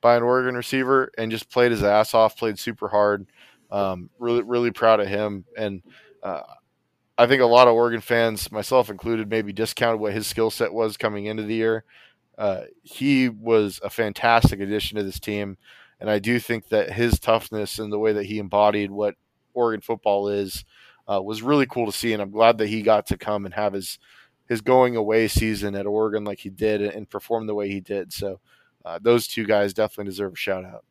[0.00, 3.26] by an Oregon receiver, and just played his ass off, played super hard.
[3.70, 5.82] Um, really, really proud of him, and
[6.22, 6.42] uh,
[7.18, 10.72] I think a lot of Oregon fans, myself included, maybe discounted what his skill set
[10.72, 11.84] was coming into the year.
[12.38, 15.58] Uh, he was a fantastic addition to this team,
[16.00, 19.16] and I do think that his toughness and the way that he embodied what
[19.52, 20.64] Oregon football is
[21.12, 22.12] uh, was really cool to see.
[22.12, 23.98] And I'm glad that he got to come and have his
[24.48, 28.12] his going away season at Oregon like he did and perform the way he did.
[28.12, 28.40] So
[28.84, 30.84] uh, those two guys definitely deserve a shout out.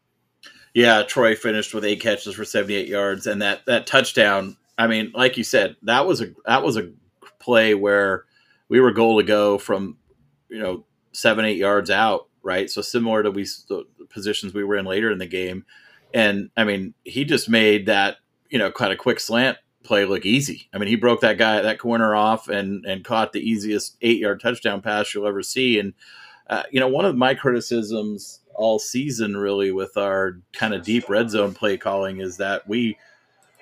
[0.73, 5.11] Yeah, Troy finished with eight catches for 78 yards, and that that touchdown I mean,
[5.13, 6.91] like you said, that was a that was a
[7.39, 8.25] play where
[8.69, 9.97] we were goal to go from
[10.49, 12.69] you know seven eight yards out, right?
[12.69, 15.65] So similar to we the positions we were in later in the game,
[16.13, 18.17] and I mean, he just made that
[18.49, 20.69] you know kind of quick slant play look easy.
[20.73, 23.97] I mean, he broke that guy at that corner off and and caught the easiest
[24.01, 25.79] eight yard touchdown pass you'll ever see.
[25.79, 25.93] And
[26.49, 31.09] uh, you know, one of my criticisms all season really with our kind of deep
[31.09, 32.97] red zone play calling is that we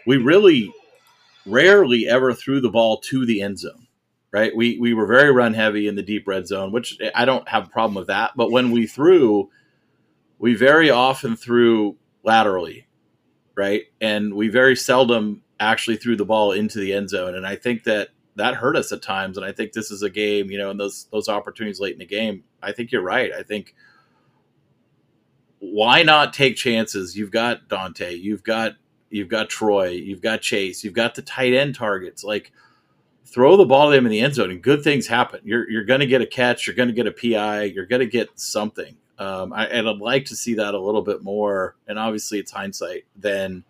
[0.06, 0.74] we really
[1.46, 3.88] rarely ever threw the ball to the end zone.
[4.32, 7.48] Right, we we were very run heavy in the deep red zone, which I don't
[7.48, 8.32] have a problem with that.
[8.36, 9.50] But when we threw,
[10.40, 12.86] we very often threw laterally,
[13.56, 17.36] right, and we very seldom actually threw the ball into the end zone.
[17.36, 19.38] And I think that that hurt us at times.
[19.38, 22.00] And I think this is a game, you know, and those those opportunities late in
[22.00, 22.44] the game.
[22.62, 23.32] I think you're right.
[23.32, 23.76] I think
[25.60, 27.18] why not take chances?
[27.18, 28.74] You've got Dante, you've got
[29.10, 32.24] you've got Troy, you've got Chase, you've got the tight end targets.
[32.24, 32.52] Like
[33.26, 35.40] throw the ball to them in the end zone and good things happen.
[35.44, 38.02] You're you're going to get a catch, you're going to get a PI, you're going
[38.02, 38.96] to get something.
[39.18, 41.76] Um, I, and I'd like to see that a little bit more.
[41.88, 43.06] And obviously, it's hindsight.
[43.16, 43.64] Then,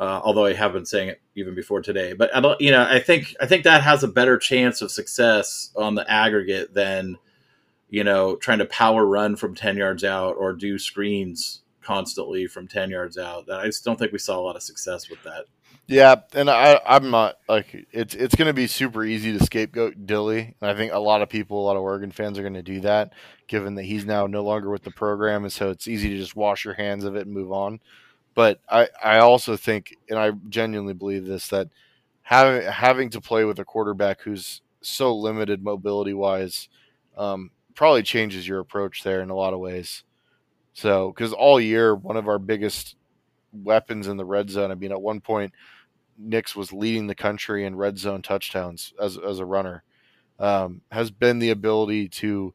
[0.00, 2.82] uh, although I have been saying it even before today, but I don't, you know,
[2.82, 7.18] I think I think that has a better chance of success on the aggregate than
[7.88, 12.68] you know trying to power run from ten yards out or do screens constantly from
[12.68, 13.50] 10 yards out.
[13.50, 15.46] I just don't think we saw a lot of success with that.
[15.86, 20.06] Yeah, and I, I'm not like it's it's going to be super easy to scapegoat
[20.06, 22.54] Dilly, and I think a lot of people, a lot of Oregon fans are going
[22.54, 23.12] to do that,
[23.48, 26.36] given that he's now no longer with the program, and so it's easy to just
[26.36, 27.80] wash your hands of it and move on.
[28.34, 31.68] But I, I also think, and I genuinely believe this, that
[32.22, 36.68] having having to play with a quarterback who's so limited mobility wise,
[37.16, 40.04] um, probably changes your approach there in a lot of ways.
[40.72, 42.96] So, because all year, one of our biggest
[43.52, 45.52] weapons in the red zone, I mean, at one point,
[46.16, 49.82] Nix was leading the country in red zone touchdowns as, as a runner,
[50.38, 52.54] um, has been the ability to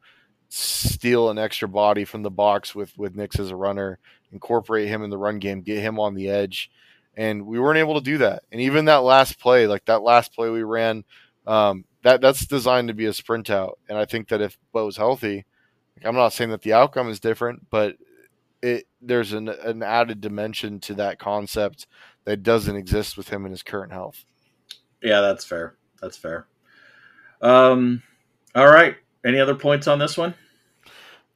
[0.49, 3.99] steal an extra body from the box with, with Nix as a runner,
[4.35, 6.69] incorporate him in the run game, get him on the edge.
[7.17, 8.43] And we weren't able to do that.
[8.51, 11.05] And even that last play, like that last play we ran,
[11.47, 13.79] um, that that's designed to be a sprint out.
[13.89, 15.45] And I think that if Bo's healthy,
[15.95, 17.95] like I'm not saying that the outcome is different, but
[18.61, 21.87] it there's an an added dimension to that concept
[22.25, 24.25] that doesn't exist with him in his current health.
[25.01, 25.75] Yeah, that's fair.
[26.01, 26.47] That's fair.
[27.41, 28.03] Um,
[28.55, 28.97] all right.
[29.25, 30.33] Any other points on this one?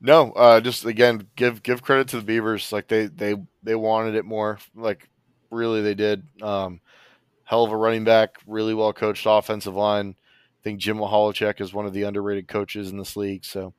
[0.01, 2.71] No, uh, just again, give give credit to the Beavers.
[2.71, 4.59] Like they they they wanted it more.
[4.75, 5.09] Like
[5.51, 6.23] really, they did.
[6.41, 6.79] Um,
[7.43, 10.15] hell of a running back, really well coached offensive line.
[10.19, 13.43] I think Jim Michalczik is one of the underrated coaches in this league.
[13.43, 13.73] So,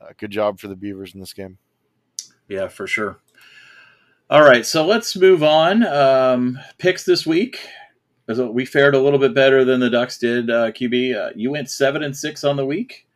[0.00, 1.58] uh, good job for the Beavers in this game.
[2.48, 3.20] Yeah, for sure.
[4.28, 5.84] All right, so let's move on.
[5.84, 7.60] Um, picks this week.
[8.26, 10.50] We fared a little bit better than the Ducks did.
[10.50, 13.08] Uh, QB, uh, you went seven and six on the week,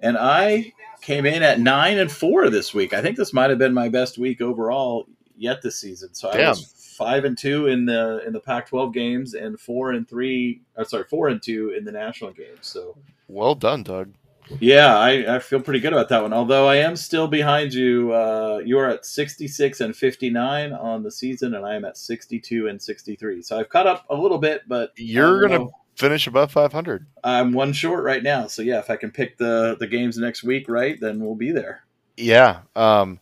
[0.00, 0.72] and I
[1.06, 2.92] came in at nine and four this week.
[2.92, 6.12] I think this might have been my best week overall yet this season.
[6.12, 6.46] So Damn.
[6.46, 10.62] I was five and two in the in the Pac-12 games, and four and three.
[10.76, 12.58] Uh, sorry, four and two in the national games.
[12.62, 12.96] So
[13.28, 14.14] well done, Doug.
[14.60, 16.32] Yeah, I, I feel pretty good about that one.
[16.32, 18.12] Although I am still behind you.
[18.12, 22.68] Uh, you are at 66 and 59 on the season, and I am at 62
[22.68, 23.42] and 63.
[23.42, 25.72] So I've caught up a little bit, but you're gonna know.
[25.96, 27.06] Finish above 500.
[27.24, 28.46] I'm one short right now.
[28.48, 31.52] So yeah, if I can pick the the games next week right, then we'll be
[31.52, 31.84] there.
[32.16, 32.60] Yeah.
[32.74, 33.18] Um,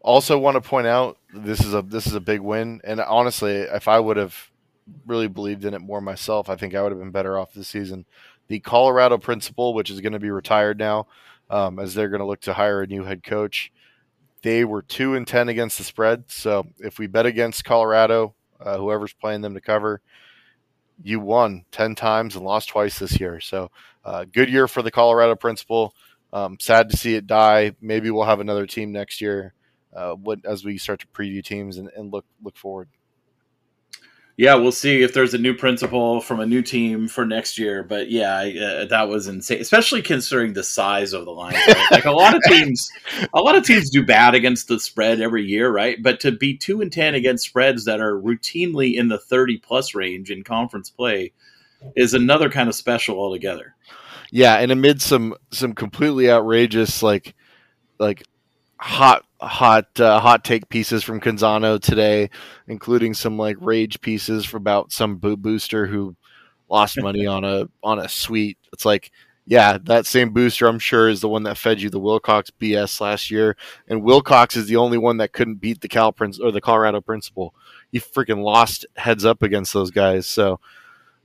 [0.00, 3.54] also, want to point out this is a this is a big win, and honestly,
[3.56, 4.50] if I would have
[5.06, 7.68] really believed in it more myself, I think I would have been better off this
[7.68, 8.04] season.
[8.48, 11.06] The Colorado principle, which is going to be retired now,
[11.50, 13.72] um, as they're going to look to hire a new head coach.
[14.42, 16.24] They were two and ten against the spread.
[16.28, 20.00] So if we bet against Colorado, uh, whoever's playing them to cover,
[21.02, 23.40] you won ten times and lost twice this year.
[23.40, 23.70] So
[24.04, 25.94] uh, good year for the Colorado principle.
[26.32, 27.74] Um, sad to see it die.
[27.80, 29.54] Maybe we'll have another team next year
[29.94, 32.88] uh, what, as we start to preview teams and, and look look forward.
[34.38, 37.82] Yeah, we'll see if there's a new principle from a new team for next year.
[37.82, 41.54] But yeah, uh, that was insane, especially considering the size of the line.
[41.54, 41.84] Right?
[41.90, 42.90] like a lot of teams,
[43.34, 46.02] a lot of teams do bad against the spread every year, right?
[46.02, 49.94] But to be two and ten against spreads that are routinely in the thirty plus
[49.94, 51.32] range in conference play
[51.94, 53.74] is another kind of special altogether.
[54.30, 57.34] Yeah, and amid some some completely outrageous like
[57.98, 58.24] like
[58.82, 62.28] hot hot uh, hot take pieces from Canzano today,
[62.66, 66.16] including some like rage pieces for about some bo- booster who
[66.68, 68.58] lost money on a on a suite.
[68.72, 69.12] It's like,
[69.46, 73.00] yeah, that same booster I'm sure is the one that fed you the Wilcox BS
[73.00, 76.50] last year, and Wilcox is the only one that couldn't beat the Cal Prince or
[76.50, 77.54] the Colorado Principle.
[77.92, 80.26] You freaking lost heads up against those guys.
[80.26, 80.58] So,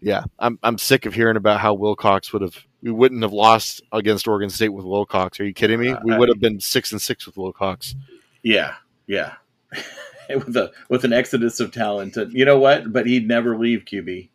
[0.02, 3.82] yeah, I'm I'm sick of hearing about how Wilcox would have we wouldn't have lost
[3.92, 5.40] against Oregon State with Wilcox.
[5.40, 5.96] Are you kidding me?
[6.04, 7.96] We uh, would have been six and six with Wilcox.
[8.44, 8.76] Yeah,
[9.08, 9.34] yeah.
[10.30, 12.16] with a with an exodus of talent.
[12.32, 12.92] You know what?
[12.92, 14.30] But he'd never leave QB.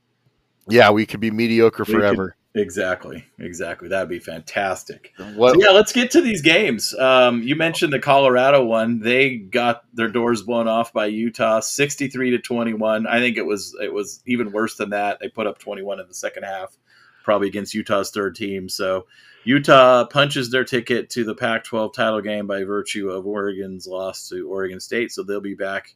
[0.68, 2.36] Yeah, we could be mediocre we forever.
[2.54, 3.88] Exactly, exactly.
[3.88, 5.14] That'd be fantastic.
[5.34, 6.94] What, so yeah, let's get to these games.
[6.98, 9.00] Um, you mentioned the Colorado one.
[9.00, 13.06] They got their doors blown off by Utah, sixty-three to twenty-one.
[13.06, 15.18] I think it was it was even worse than that.
[15.18, 16.76] They put up twenty-one in the second half
[17.22, 18.68] probably against Utah's third team.
[18.68, 19.06] So
[19.44, 24.28] Utah punches their ticket to the Pac 12 title game by virtue of Oregon's loss
[24.28, 25.12] to Oregon State.
[25.12, 25.94] So they'll be back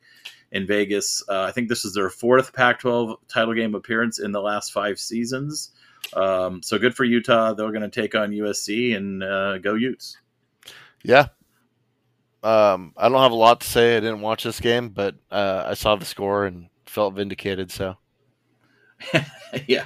[0.52, 1.22] in Vegas.
[1.28, 4.72] Uh, I think this is their fourth Pac 12 title game appearance in the last
[4.72, 5.70] five seasons.
[6.14, 7.54] Um, so good for Utah.
[7.54, 10.18] They're going to take on USC and uh, go Utes.
[11.02, 11.28] Yeah.
[12.42, 13.96] Um, I don't have a lot to say.
[13.96, 17.70] I didn't watch this game, but uh, I saw the score and felt vindicated.
[17.70, 17.96] So
[19.66, 19.84] yeah.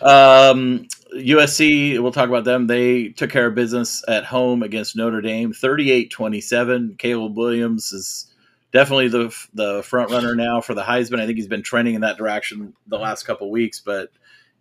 [0.00, 2.66] Um, USC, we'll talk about them.
[2.66, 6.98] They took care of business at home against Notre Dame, 38-27.
[6.98, 8.26] Caleb Williams is
[8.72, 11.20] definitely the the front runner now for the Heisman.
[11.20, 14.10] I think he's been trending in that direction the last couple weeks, but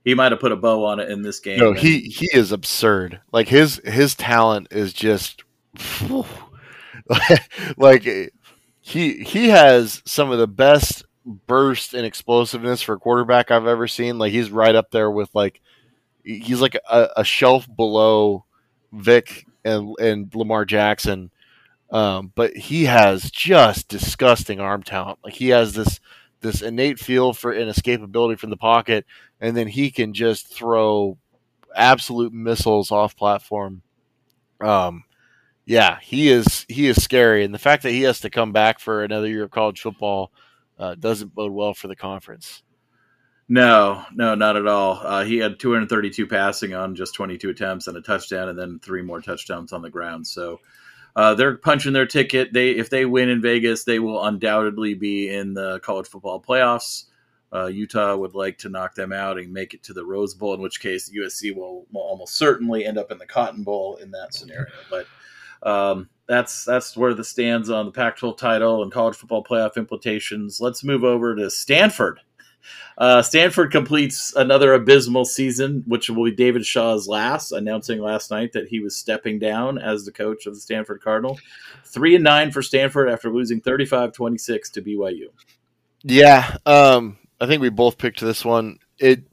[0.07, 1.59] he might have put a bow on it in this game.
[1.59, 3.19] No, he he is absurd.
[3.33, 5.43] Like his his talent is just
[7.77, 8.03] like
[8.79, 13.85] he he has some of the best burst and explosiveness for a quarterback I've ever
[13.85, 14.17] seen.
[14.17, 15.59] Like he's right up there with like
[16.23, 18.45] he's like a, a shelf below
[18.93, 21.31] Vic and and Lamar Jackson.
[21.91, 25.19] Um, but he has just disgusting arm talent.
[25.21, 25.99] Like he has this
[26.41, 29.05] this innate feel for an escapability from the pocket,
[29.39, 31.17] and then he can just throw
[31.75, 33.81] absolute missiles off platform.
[34.61, 35.03] Um,
[35.65, 38.79] yeah, he is he is scary, and the fact that he has to come back
[38.79, 40.31] for another year of college football
[40.79, 42.63] uh, doesn't bode well for the conference.
[43.49, 44.99] No, no, not at all.
[45.01, 49.01] Uh, he had 232 passing on just 22 attempts and a touchdown, and then three
[49.01, 50.27] more touchdowns on the ground.
[50.27, 50.59] So
[51.17, 52.53] uh, they're punching their ticket.
[52.53, 57.05] They if they win in Vegas, they will undoubtedly be in the college football playoffs.
[57.51, 60.53] Uh, Utah would like to knock them out and make it to the Rose Bowl,
[60.53, 64.11] in which case USC will, will almost certainly end up in the Cotton Bowl in
[64.11, 64.67] that scenario.
[64.91, 65.07] But
[65.67, 70.61] um, that's that's where the stands on the Pac-12 title and college football playoff implications.
[70.61, 72.19] Let's move over to Stanford.
[72.97, 78.53] Uh, Stanford completes another abysmal season, which will be David Shaw's last, announcing last night
[78.53, 81.39] that he was stepping down as the coach of the Stanford Cardinal.
[81.85, 85.27] Three and nine for Stanford after losing 35-26 to BYU.
[86.01, 88.79] Yeah, um, I think we both picked this one.
[88.97, 89.23] It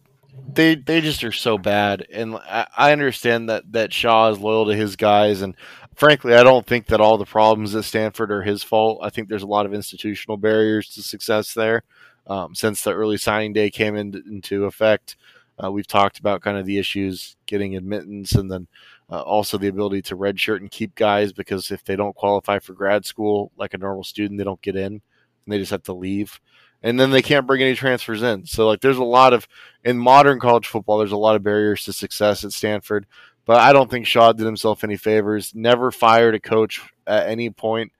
[0.52, 4.66] they they just are so bad, and I, I understand that that Shaw is loyal
[4.66, 5.54] to his guys, and
[5.94, 9.00] frankly, I don't think that all the problems at Stanford are his fault.
[9.02, 11.84] I think there's a lot of institutional barriers to success there.
[12.26, 15.16] Um, since the early signing day came in, into effect,
[15.62, 18.66] uh, we've talked about kind of the issues getting admittance and then
[19.10, 22.72] uh, also the ability to redshirt and keep guys because if they don't qualify for
[22.72, 25.02] grad school like a normal student, they don't get in and
[25.46, 26.40] they just have to leave.
[26.82, 28.44] And then they can't bring any transfers in.
[28.44, 29.48] So, like, there's a lot of,
[29.84, 33.06] in modern college football, there's a lot of barriers to success at Stanford
[33.46, 35.54] But I don't think Shaw did himself any favors.
[35.54, 37.92] Never fired a coach at any point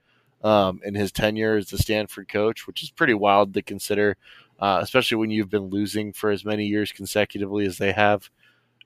[0.45, 4.15] um, in his tenure as the Stanford coach, which is pretty wild to consider,
[4.59, 8.29] uh, especially when you've been losing for as many years consecutively as they have.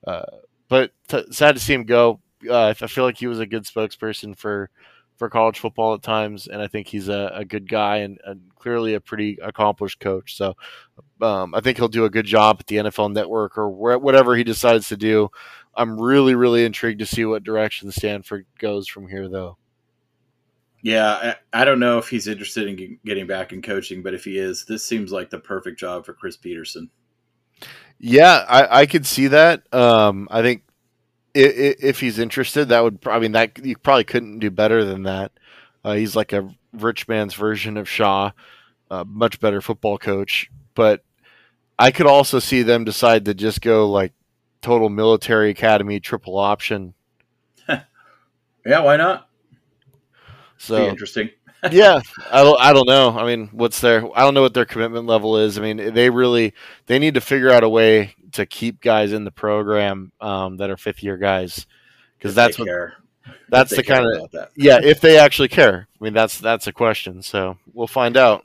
[0.06, 0.24] Uh,
[0.68, 2.18] but t- sad to see him go.
[2.48, 4.70] Uh, I feel like he was a good spokesperson for
[5.18, 8.40] for college football at times, and I think he's a, a good guy and, and,
[8.58, 10.34] clearly a pretty accomplished coach.
[10.36, 10.54] So
[11.20, 14.34] um, I think he'll do a good job at the NFL Network or where, whatever
[14.34, 15.28] he decides to do.
[15.74, 19.58] I'm really, really intrigued to see what direction Stanford goes from here, though.
[20.82, 24.24] Yeah, I, I don't know if he's interested in getting back in coaching, but if
[24.24, 26.90] he is, this seems like the perfect job for Chris Petersen.
[27.98, 29.62] Yeah, I, I could see that.
[29.74, 30.62] Um, I think
[31.34, 35.02] if, if he's interested, that would I mean that you probably couldn't do better than
[35.04, 35.32] that.
[35.84, 38.32] Uh, he's like a rich man's version of Shaw,
[38.90, 40.50] a much better football coach.
[40.74, 41.04] But
[41.78, 44.12] I could also see them decide to just go like
[44.62, 46.94] total military academy triple option.
[47.68, 47.84] yeah,
[48.64, 49.29] why not?
[50.60, 51.30] So Be interesting.
[51.72, 52.00] yeah,
[52.30, 53.18] I don't, I don't know.
[53.18, 54.06] I mean, what's their?
[54.16, 55.58] I don't know what their commitment level is.
[55.58, 56.54] I mean, they really
[56.86, 60.70] they need to figure out a way to keep guys in the program um, that
[60.70, 61.66] are fifth year guys
[62.18, 62.94] because that's what care.
[63.48, 64.80] that's the kind of yeah.
[64.82, 67.22] If they actually care, I mean, that's that's a question.
[67.22, 68.44] So we'll find out.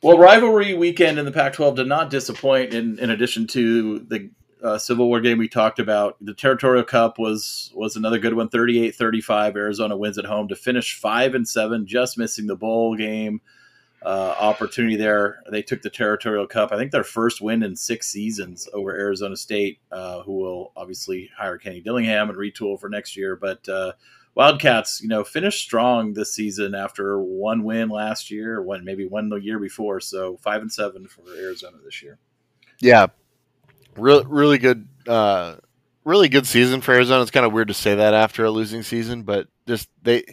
[0.00, 2.72] Well, rivalry weekend in the Pac-12 did not disappoint.
[2.72, 4.30] In in addition to the
[4.62, 8.48] uh, Civil War game we talked about, the Territorial Cup was was another good one.
[8.48, 13.40] 38-35, Arizona wins at home to finish five and seven, just missing the bowl game
[14.04, 15.42] uh, opportunity there.
[15.50, 16.72] They took the Territorial Cup.
[16.72, 21.30] I think their first win in six seasons over Arizona State, uh, who will obviously
[21.36, 23.36] hire Kenny Dillingham and retool for next year.
[23.36, 23.92] But uh,
[24.34, 29.28] Wildcats, you know, finished strong this season after one win last year, one maybe one
[29.28, 30.00] the year before.
[30.00, 32.18] So five and seven for Arizona this year.
[32.80, 33.08] Yeah,
[33.96, 34.88] really, really good.
[35.06, 35.56] Uh,
[36.04, 37.22] really good season for Arizona.
[37.22, 40.24] It's kind of weird to say that after a losing season, but just they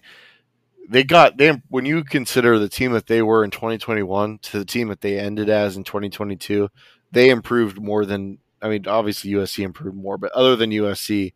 [0.89, 4.65] they got they when you consider the team that they were in 2021 to the
[4.65, 6.69] team that they ended as in 2022,
[7.11, 11.33] they improved more than I mean, obviously USC improved more, but other than USC,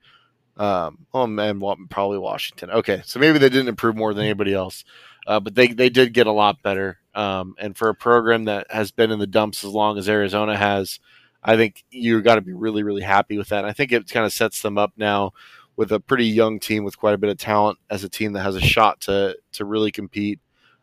[0.58, 2.70] um, oh man, probably Washington.
[2.72, 4.84] Okay, so maybe they didn't improve more than anybody else,
[5.26, 7.00] uh, but they they did get a lot better.
[7.16, 10.58] Um, and for a program that has been in the dumps as long as Arizona
[10.58, 11.00] has,
[11.44, 13.60] I think you got to be really really happy with that.
[13.60, 15.32] And I think it kind of sets them up now
[15.76, 18.42] with a pretty young team with quite a bit of talent as a team that
[18.42, 20.40] has a shot to to really compete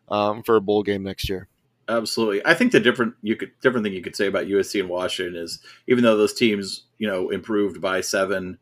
[0.09, 1.47] um, for a bowl game next year.
[1.87, 4.89] Absolutely, I think the different you could different thing you could say about USC and
[4.89, 8.57] Washington is even though those teams you know improved by seven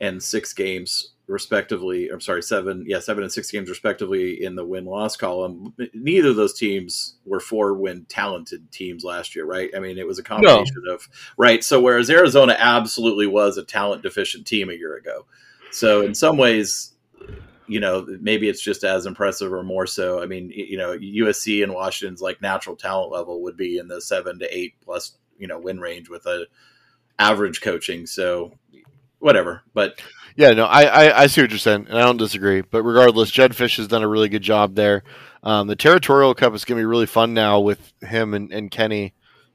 [0.00, 2.08] and six games respectively.
[2.08, 5.74] I'm sorry, seven yeah seven and six games respectively in the win loss column.
[5.94, 9.70] Neither of those teams were four win talented teams last year, right?
[9.76, 10.94] I mean, it was a combination no.
[10.94, 11.62] of right.
[11.62, 15.26] So whereas Arizona absolutely was a talent deficient team a year ago
[15.70, 16.92] so in some ways,
[17.66, 20.22] you know, maybe it's just as impressive or more so.
[20.22, 24.00] I mean, you know, USC and Washington's like natural talent level would be in the
[24.00, 26.46] seven to eight plus, you know, win range with a
[27.18, 28.06] average coaching.
[28.06, 28.52] So
[29.18, 30.00] whatever, but
[30.38, 32.60] yeah, no, I, I, I see what you're saying, and I don't disagree.
[32.60, 35.02] But regardless, Jedd Fisch has done a really good job there.
[35.42, 38.70] Um, the Territorial Cup is going to be really fun now with him and, and
[38.70, 39.14] Kenny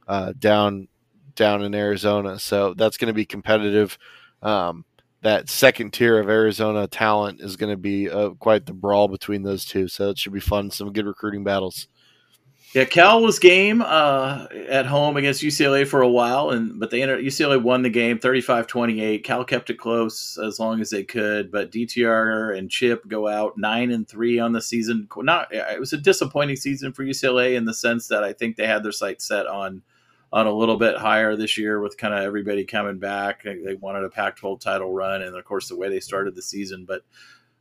[0.09, 0.89] uh, down
[1.35, 2.37] down in Arizona.
[2.37, 3.97] So that's going to be competitive.
[4.41, 4.83] Um,
[5.21, 9.43] that second tier of Arizona talent is going to be uh, quite the brawl between
[9.43, 9.87] those two.
[9.87, 10.69] So it should be fun.
[10.69, 11.87] Some good recruiting battles.
[12.73, 17.03] Yeah, Cal was game uh, at home against UCLA for a while, and but they
[17.03, 19.23] ended, UCLA won the game 35-28.
[19.23, 23.59] Cal kept it close as long as they could, but DTR and Chip go out
[23.59, 25.07] nine and three on the season.
[25.17, 28.65] Not it was a disappointing season for UCLA in the sense that I think they
[28.65, 29.83] had their sights set on
[30.31, 33.43] on a little bit higher this year with kind of everybody coming back.
[33.43, 36.85] They wanted a Pac-12 title run, and of course the way they started the season.
[36.85, 37.03] But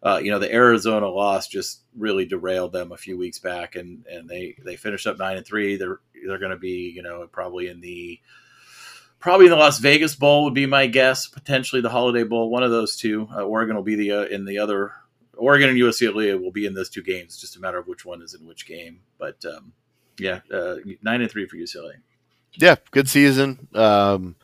[0.03, 4.05] uh, you know the Arizona loss just really derailed them a few weeks back, and
[4.07, 5.77] and they they finished up nine and three.
[5.77, 8.21] They're they're going to be you know probably in the
[9.19, 11.29] probably in the Las Vegas Bowl would be my guess.
[11.29, 13.29] Potentially the Holiday Bowl, one of those two.
[13.35, 14.93] Uh, Oregon will be the uh, in the other.
[15.35, 17.41] Oregon and UCLA will be in those two games.
[17.41, 19.01] Just a matter of which one is in which game.
[19.19, 19.73] But um,
[20.19, 21.95] yeah, uh, nine and three for UCLA
[22.55, 23.69] yeah, good season.
[23.75, 24.37] Um,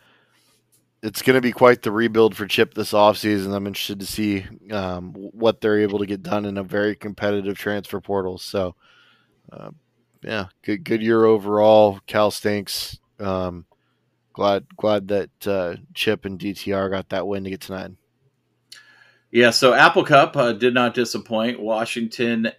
[1.03, 3.55] it's going to be quite the rebuild for Chip this offseason.
[3.55, 7.57] I'm interested to see um, what they're able to get done in a very competitive
[7.57, 8.39] transfer portal.
[8.39, 8.75] So,
[9.53, 9.71] uh,
[10.23, 12.01] yeah, good good year overall.
[12.07, 12.99] Cal stinks.
[13.21, 13.67] Um,
[14.33, 17.97] glad glad that uh, Chip and DTR got that win to get to nine.
[19.31, 21.61] Yeah, so Apple Cup uh, did not disappoint.
[21.61, 22.51] Washington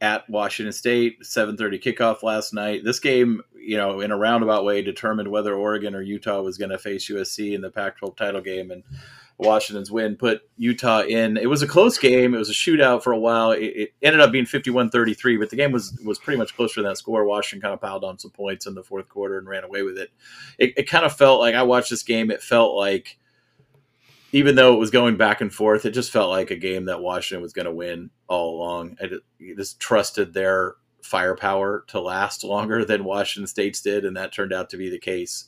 [0.00, 2.84] at Washington State, 7:30 kickoff last night.
[2.84, 6.70] This game you know, in a roundabout way, determined whether Oregon or Utah was going
[6.70, 8.82] to face USC in the Pac-12 title game, and
[9.38, 11.36] Washington's win put Utah in.
[11.36, 12.34] It was a close game.
[12.34, 13.52] It was a shootout for a while.
[13.52, 16.82] It, it ended up being 51-33, but the game was was pretty much closer to
[16.82, 17.24] that score.
[17.24, 19.98] Washington kind of piled on some points in the fourth quarter and ran away with
[19.98, 20.10] it.
[20.58, 22.30] It, it kind of felt like I watched this game.
[22.30, 23.18] It felt like
[24.32, 27.00] even though it was going back and forth, it just felt like a game that
[27.00, 28.96] Washington was going to win all along.
[29.02, 29.10] I
[29.56, 34.70] just trusted their firepower to last longer than Washington State's did, and that turned out
[34.70, 35.46] to be the case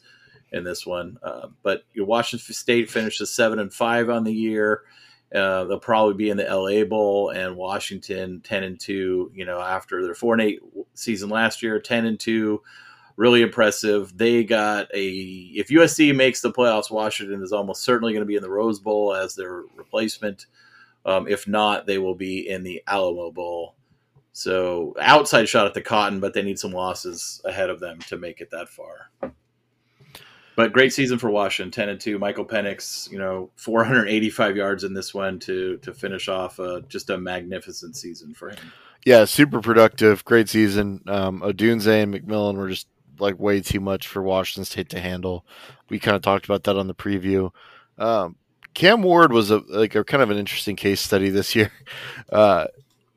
[0.51, 1.19] in this one.
[1.23, 4.83] Uh, but Washington State finishes seven and five on the year.
[5.35, 9.31] Uh, they'll probably be in the LA Bowl, and Washington ten and two.
[9.35, 10.61] You know, after their four and eight
[10.95, 12.63] season last year, ten and two
[13.17, 14.17] really impressive.
[14.17, 18.37] They got a if USC makes the playoffs, Washington is almost certainly going to be
[18.37, 20.47] in the Rose Bowl as their replacement.
[21.05, 23.75] Um, if not, they will be in the Alamo Bowl.
[24.33, 28.17] So outside shot at the Cotton, but they need some losses ahead of them to
[28.17, 29.11] make it that far.
[30.55, 32.19] But great season for Washington, ten and two.
[32.19, 37.11] Michael Penix, you know, 485 yards in this one to to finish off a, just
[37.11, 38.73] a magnificent season for him.
[39.05, 41.03] Yeah, super productive, great season.
[41.09, 42.87] Um, Odunze and McMillan were just
[43.19, 45.45] like way too much for Washington State to handle.
[45.89, 47.51] We kind of talked about that on the preview.
[47.99, 48.37] Um,
[48.75, 51.71] Cam Ward was a like a kind of an interesting case study this year.
[52.31, 52.67] Uh,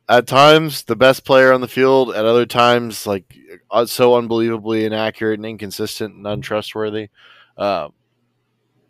[0.07, 2.13] at times, the best player on the field.
[2.13, 3.33] At other times, like
[3.71, 7.09] uh, so unbelievably inaccurate and inconsistent and untrustworthy.
[7.57, 7.89] Uh,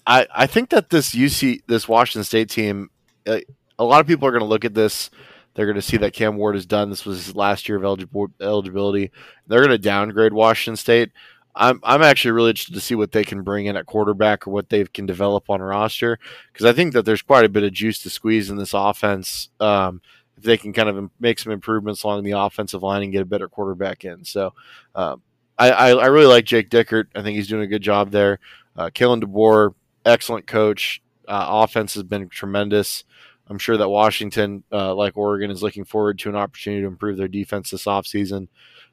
[0.08, 2.90] I I think that this UC this Washington State team,
[3.28, 3.40] uh,
[3.78, 5.10] a lot of people are going to look at this
[5.56, 6.90] they're going to see that Cam Ward is done.
[6.90, 9.12] This was his last year of eligibility.
[9.48, 11.12] They're going to downgrade Washington State.
[11.56, 14.52] I'm I'm actually really interested to see what they can bring in at quarterback or
[14.52, 16.20] what they can develop on roster
[16.52, 19.50] because I think that there's quite a bit of juice to squeeze in this offense.
[19.62, 20.02] Um,
[20.38, 23.26] if they can kind of make some improvements along the offensive line and get a
[23.26, 24.54] better quarterback in, so
[24.94, 25.22] um,
[25.58, 27.06] I, I, I really like Jake Dickert.
[27.16, 28.40] I think he's doing a good job there.
[28.76, 29.74] Uh, Kalen DeBoer,
[30.06, 31.02] excellent coach.
[31.26, 33.06] Uh, offense has been tremendous.
[33.48, 37.18] I'm sure that Washington, uh, like Oregon, is looking forward to an opportunity to improve
[37.18, 38.48] their defense this offseason.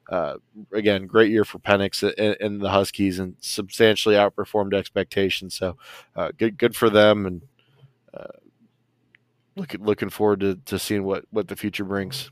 [0.09, 0.35] Uh,
[0.73, 5.55] again, great year for Penix and, and, the Huskies, and substantially outperformed expectations.
[5.55, 5.77] So,
[6.15, 7.41] uh, good, good for them, and
[8.13, 8.27] uh,
[9.55, 12.29] looking looking forward to, to seeing what what the future brings.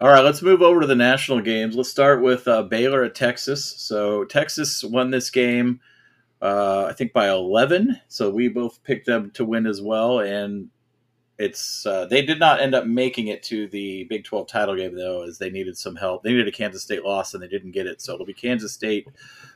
[0.00, 1.76] All right, let's move over to the national games.
[1.76, 3.74] Let's start with uh, Baylor at Texas.
[3.78, 5.80] So Texas won this game
[6.44, 7.98] uh, I think by 11.
[8.08, 10.20] So we both picked them to win as well.
[10.20, 10.68] And
[11.38, 14.94] it's uh, they did not end up making it to the Big 12 title game
[14.94, 16.22] though, as they needed some help.
[16.22, 18.02] They needed a Kansas State loss and they didn't get it.
[18.02, 19.08] So it'll be Kansas State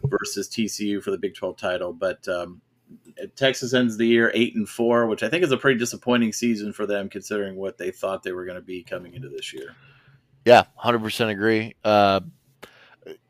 [0.05, 1.93] versus TCU for the Big 12 title.
[1.93, 2.63] But um,
[3.37, 6.73] Texas ends the year eight and four, which I think is a pretty disappointing season
[6.73, 9.77] for them considering what they thought they were going to be coming into this year.
[10.47, 11.75] Yeah, hundred percent agree.
[11.85, 12.21] Uh,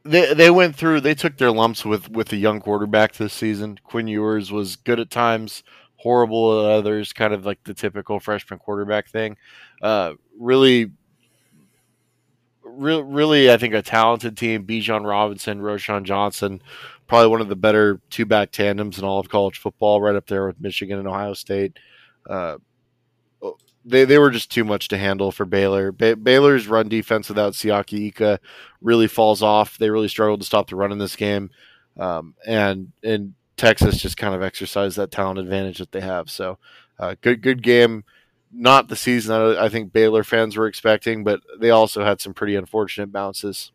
[0.09, 1.01] they they went through.
[1.01, 3.79] They took their lumps with with a young quarterback this season.
[3.85, 5.63] Quinn Ewers was good at times,
[5.97, 7.13] horrible at others.
[7.13, 9.37] Kind of like the typical freshman quarterback thing.
[9.83, 10.91] Uh, really,
[12.65, 14.67] re- really, I think a talented team.
[14.67, 16.63] Bijan Robinson, Roschon Johnson,
[17.07, 20.27] probably one of the better two back tandems in all of college football, right up
[20.27, 21.79] there with Michigan and Ohio State.
[22.29, 22.59] Uh,
[23.89, 25.93] they, they were just too much to handle for Baylor.
[25.93, 28.41] Ba- Baylor's run defense without Siaki Ika
[28.81, 29.79] really falls off.
[29.79, 31.51] They really struggled to stop the run in this game,
[31.99, 36.31] um, and and Texas just kind of exercised that talent advantage that they have.
[36.31, 36.59] So,
[36.99, 38.05] uh, good good game.
[38.53, 42.33] Not the season that I think Baylor fans were expecting, but they also had some
[42.33, 43.73] pretty unfortunate bounces.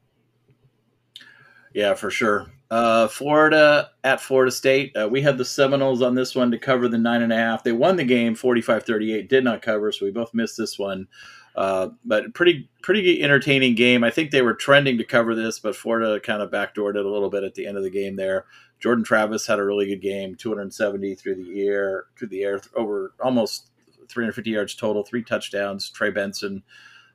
[1.73, 2.51] Yeah, for sure.
[2.73, 4.97] Uh, Florida at Florida State.
[4.97, 7.63] Uh, we had the Seminoles on this one to cover the nine and a half.
[7.63, 11.07] They won the game 45 38, did not cover, so we both missed this one.
[11.55, 14.03] Uh, but pretty pretty entertaining game.
[14.03, 17.11] I think they were trending to cover this, but Florida kind of backdoored it a
[17.11, 18.45] little bit at the end of the game there.
[18.79, 23.13] Jordan Travis had a really good game, 270 through the air, through the air, over
[23.19, 23.69] almost
[24.09, 25.91] 350 yards total, three touchdowns.
[25.91, 26.63] Trey Benson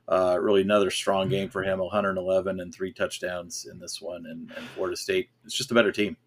[0.09, 1.31] uh, really another strong mm-hmm.
[1.31, 5.55] game for him 111 and three touchdowns in this one and, and florida state it's
[5.55, 6.17] just a better team.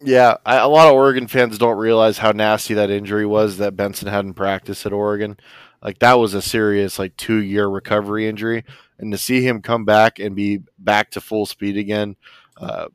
[0.00, 3.76] Yeah I, a lot of oregon fans don't realize how nasty that injury was that
[3.76, 5.38] benson had in practice at oregon.
[5.82, 8.64] Like that was a serious like two year recovery injury
[8.98, 12.16] and to see him come back and be back to full speed again
[12.58, 12.88] uh,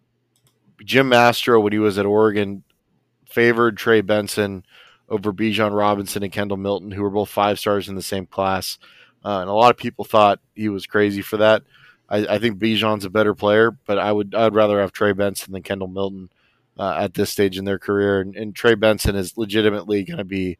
[0.83, 2.63] jim mastro when he was at oregon
[3.25, 4.63] favored trey benson
[5.09, 8.77] over bijan robinson and kendall milton who were both five stars in the same class
[9.27, 11.63] uh, and a lot of people thought he was crazy for that.
[12.07, 15.51] I, I, think Bijan's a better player, but I would I'd rather have Trey Benson
[15.51, 16.29] than Kendall Milton
[16.79, 18.21] uh, at this stage in their career.
[18.21, 20.57] And, and Trey Benson is legitimately going to be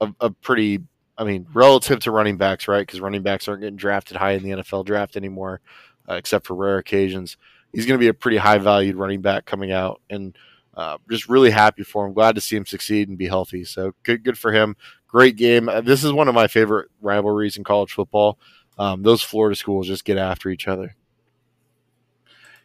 [0.00, 0.80] a, a, pretty,
[1.18, 2.86] I mean, relative to running backs, right?
[2.86, 5.60] Because running backs aren't getting drafted high in the NFL draft anymore,
[6.08, 7.36] uh, except for rare occasions.
[7.74, 10.34] He's going to be a pretty high valued running back coming out, and
[10.76, 12.12] uh, just really happy for him.
[12.12, 13.64] Glad to see him succeed and be healthy.
[13.64, 14.76] So good, good for him.
[15.08, 15.68] Great game.
[15.68, 18.38] Uh, this is one of my favorite rivalries in college football.
[18.78, 20.94] Um, those Florida schools just get after each other.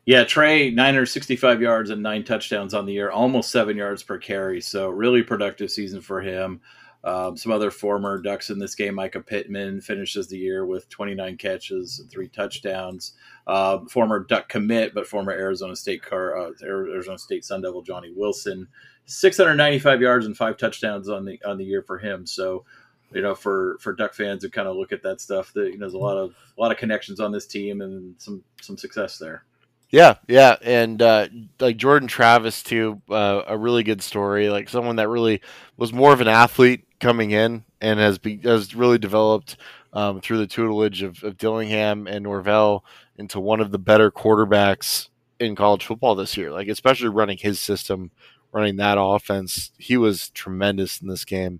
[0.05, 4.59] Yeah, Trey, 965 yards and nine touchdowns on the year, almost seven yards per carry.
[4.59, 6.59] So, really productive season for him.
[7.03, 11.35] Um, some other former Ducks in this game, Mycah Pittman finishes the year with 29
[11.37, 13.13] catches and three touchdowns.
[13.47, 18.13] Uh, former Duck commit, but former Arizona State car, uh, Arizona State Sun Devil Johnny
[18.15, 18.67] Wilson,
[19.05, 22.27] 695 yards and five touchdowns on the on the year for him.
[22.27, 22.65] So,
[23.11, 25.73] you know, for for Duck fans who kind of look at that stuff, that you
[25.73, 28.77] know, there's a lot of a lot of connections on this team and some some
[28.77, 29.43] success there.
[29.89, 31.27] Yeah, yeah, and uh,
[31.59, 34.49] like Jordan Travis too, uh, a really good story.
[34.49, 35.41] Like someone that really
[35.75, 39.57] was more of an athlete coming in and has be, has really developed
[39.93, 42.85] um, through the tutelage of, of Dillingham and Norvell
[43.17, 46.51] into one of the better quarterbacks in college football this year.
[46.51, 48.11] Like especially running his system,
[48.53, 51.59] running that offense, he was tremendous in this game,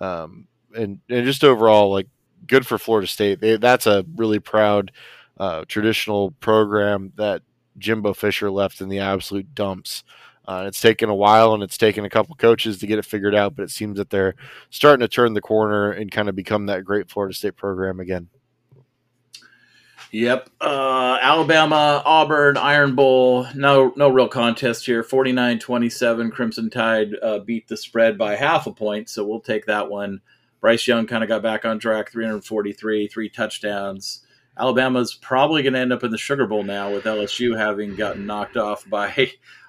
[0.00, 2.08] um, and and just overall like
[2.46, 3.40] good for Florida State.
[3.40, 4.92] They, that's a really proud
[5.38, 7.42] uh, traditional program that
[7.78, 10.04] Jimbo Fisher left in the absolute dumps.
[10.46, 13.34] Uh, it's taken a while and it's taken a couple coaches to get it figured
[13.34, 14.34] out, but it seems that they're
[14.70, 18.28] starting to turn the corner and kind of become that great Florida State program again.
[20.14, 20.48] Yep.
[20.60, 23.48] Uh, Alabama, Auburn, Iron Bowl.
[23.56, 25.02] No, no real contest here.
[25.02, 26.30] 49-27.
[26.30, 30.20] Crimson Tide uh, beat the spread by half a point, so we'll take that one.
[30.60, 32.12] Bryce Young kind of got back on track.
[32.12, 34.20] 343, three touchdowns.
[34.56, 38.24] Alabama's probably going to end up in the Sugar Bowl now with LSU having gotten
[38.24, 39.08] knocked off by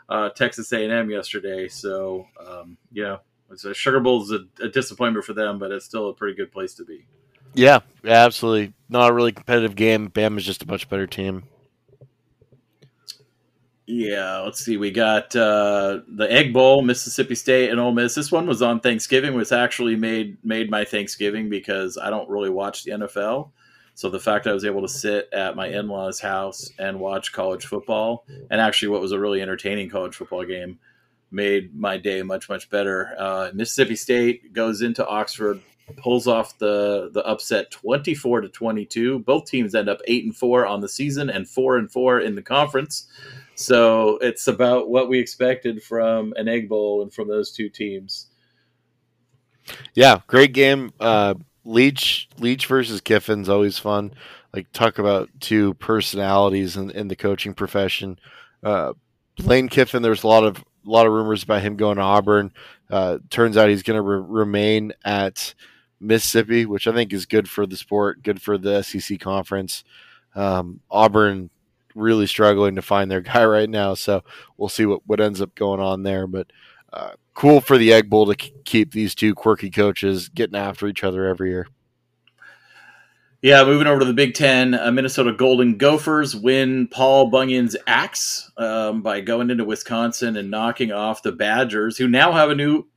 [0.09, 1.67] uh, Texas A&M yesterday.
[1.67, 3.17] So, um, yeah,
[3.55, 6.51] so Sugar Bowl is a, a, disappointment for them, but it's still a pretty good
[6.51, 7.05] place to be.
[7.53, 8.73] Yeah, absolutely.
[8.89, 10.07] Not a really competitive game.
[10.07, 11.43] Bam is just a much better team.
[13.87, 14.77] Yeah, let's see.
[14.77, 18.15] We got uh, the Egg Bowl, Mississippi State and Ole Miss.
[18.15, 19.35] This one was on Thanksgiving.
[19.35, 23.51] Was actually made made my Thanksgiving because I don't really watch the NFL.
[23.95, 27.31] So the fact I was able to sit at my in law's house and watch
[27.31, 30.79] college football, and actually what was a really entertaining college football game,
[31.31, 33.15] made my day much much better.
[33.17, 35.61] Uh, Mississippi State goes into Oxford,
[35.97, 39.19] pulls off the the upset twenty four to twenty two.
[39.19, 42.35] Both teams end up eight and four on the season and four and four in
[42.35, 43.07] the conference.
[43.55, 48.27] So it's about what we expected from an Egg Bowl and from those two teams.
[49.93, 50.91] Yeah, great game.
[50.99, 51.35] Uh,
[51.65, 54.13] Leach Leach versus Kiffin's always fun.
[54.53, 58.19] Like talk about two personalities in, in the coaching profession.
[58.63, 58.93] Uh,
[59.39, 62.51] Lane Kiffin, there's a lot of a lot of rumors about him going to Auburn.
[62.89, 65.55] Uh, turns out he's going to re- remain at
[65.99, 69.83] Mississippi, which I think is good for the sport, good for the SEC conference.
[70.35, 71.49] Um, Auburn
[71.95, 74.23] really struggling to find their guy right now, so
[74.57, 76.27] we'll see what, what ends up going on there.
[76.27, 76.51] But
[76.93, 81.03] uh, cool for the Egg Bowl to keep these two quirky coaches getting after each
[81.03, 81.67] other every year.
[83.41, 88.51] Yeah, moving over to the Big Ten, uh, Minnesota Golden Gophers win Paul Bunyan's axe
[88.57, 92.87] um, by going into Wisconsin and knocking off the Badgers, who now have a new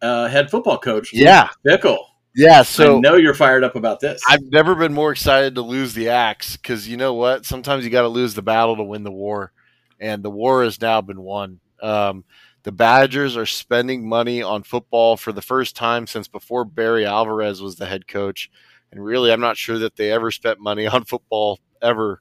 [0.00, 1.12] uh, head football coach.
[1.12, 1.98] Yeah, Fickell.
[2.36, 4.22] Yeah, so I know you're fired up about this.
[4.28, 7.44] I've never been more excited to lose the axe because you know what?
[7.44, 9.50] Sometimes you got to lose the battle to win the war,
[9.98, 11.58] and the war has now been won.
[11.82, 12.22] Um,
[12.64, 17.62] the Badgers are spending money on football for the first time since before Barry Alvarez
[17.62, 18.50] was the head coach.
[18.90, 22.20] And really, I'm not sure that they ever spent money on football ever.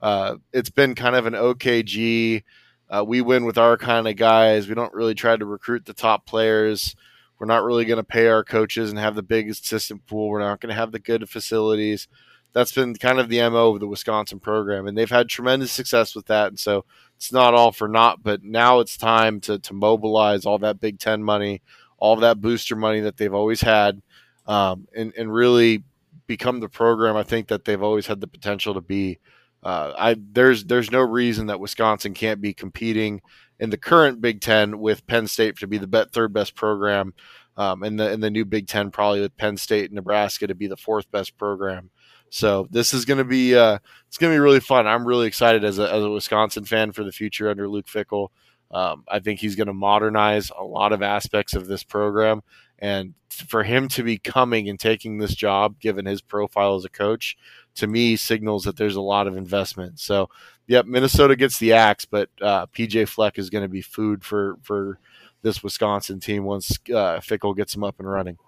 [0.00, 2.42] Uh, it's been kind of an OKG.
[2.90, 4.68] Uh, we win with our kind of guys.
[4.68, 6.94] We don't really try to recruit the top players.
[7.38, 10.28] We're not really going to pay our coaches and have the biggest assistant pool.
[10.28, 12.06] We're not going to have the good facilities.
[12.52, 14.86] That's been kind of the MO of the Wisconsin program.
[14.86, 16.48] And they've had tremendous success with that.
[16.48, 16.84] And so
[17.22, 20.98] it's not all for naught, but now it's time to to mobilize all that Big
[20.98, 21.62] Ten money,
[21.96, 24.02] all that booster money that they've always had,
[24.48, 25.84] um, and and really
[26.26, 29.20] become the program I think that they've always had the potential to be.
[29.62, 33.20] Uh, I there's there's no reason that Wisconsin can't be competing
[33.60, 37.14] in the current Big Ten with Penn State to be the bet, third best program,
[37.56, 40.54] um, and the in the new Big Ten probably with Penn State and Nebraska to
[40.54, 41.90] be the fourth best program.
[42.30, 43.78] So this is going to be uh,
[44.08, 44.86] it's going to be really fun.
[44.86, 48.28] I'm really excited as a, as a Wisconsin fan for the future under Luke Fickell.
[48.70, 52.42] Um, I think he's going to modernize a lot of aspects of this program,
[52.78, 56.90] and for him to be coming and taking this job, given his profile as a
[56.90, 57.36] coach,
[57.74, 60.00] to me signals that there's a lot of investment.
[60.00, 60.30] So,
[60.66, 64.56] yep, Minnesota gets the axe, but uh, PJ Fleck is going to be food for
[64.62, 64.98] for
[65.42, 68.38] this Wisconsin team once uh, Fickell gets them up and running.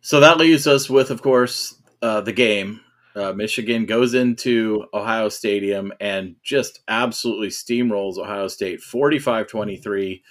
[0.00, 2.80] So that leaves us with, of course, uh, the game.
[3.16, 10.22] uh, Michigan goes into Ohio Stadium and just absolutely steamrolls Ohio State 45 23.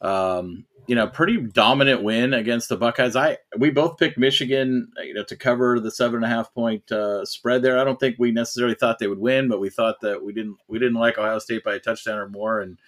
[0.00, 3.16] Um, you know, pretty dominant win against the Buckeyes.
[3.16, 6.90] I we both picked Michigan, you know, to cover the seven and a half point
[6.92, 7.78] uh, spread there.
[7.78, 10.58] I don't think we necessarily thought they would win, but we thought that we didn't
[10.68, 12.78] we didn't like Ohio State by a touchdown or more, and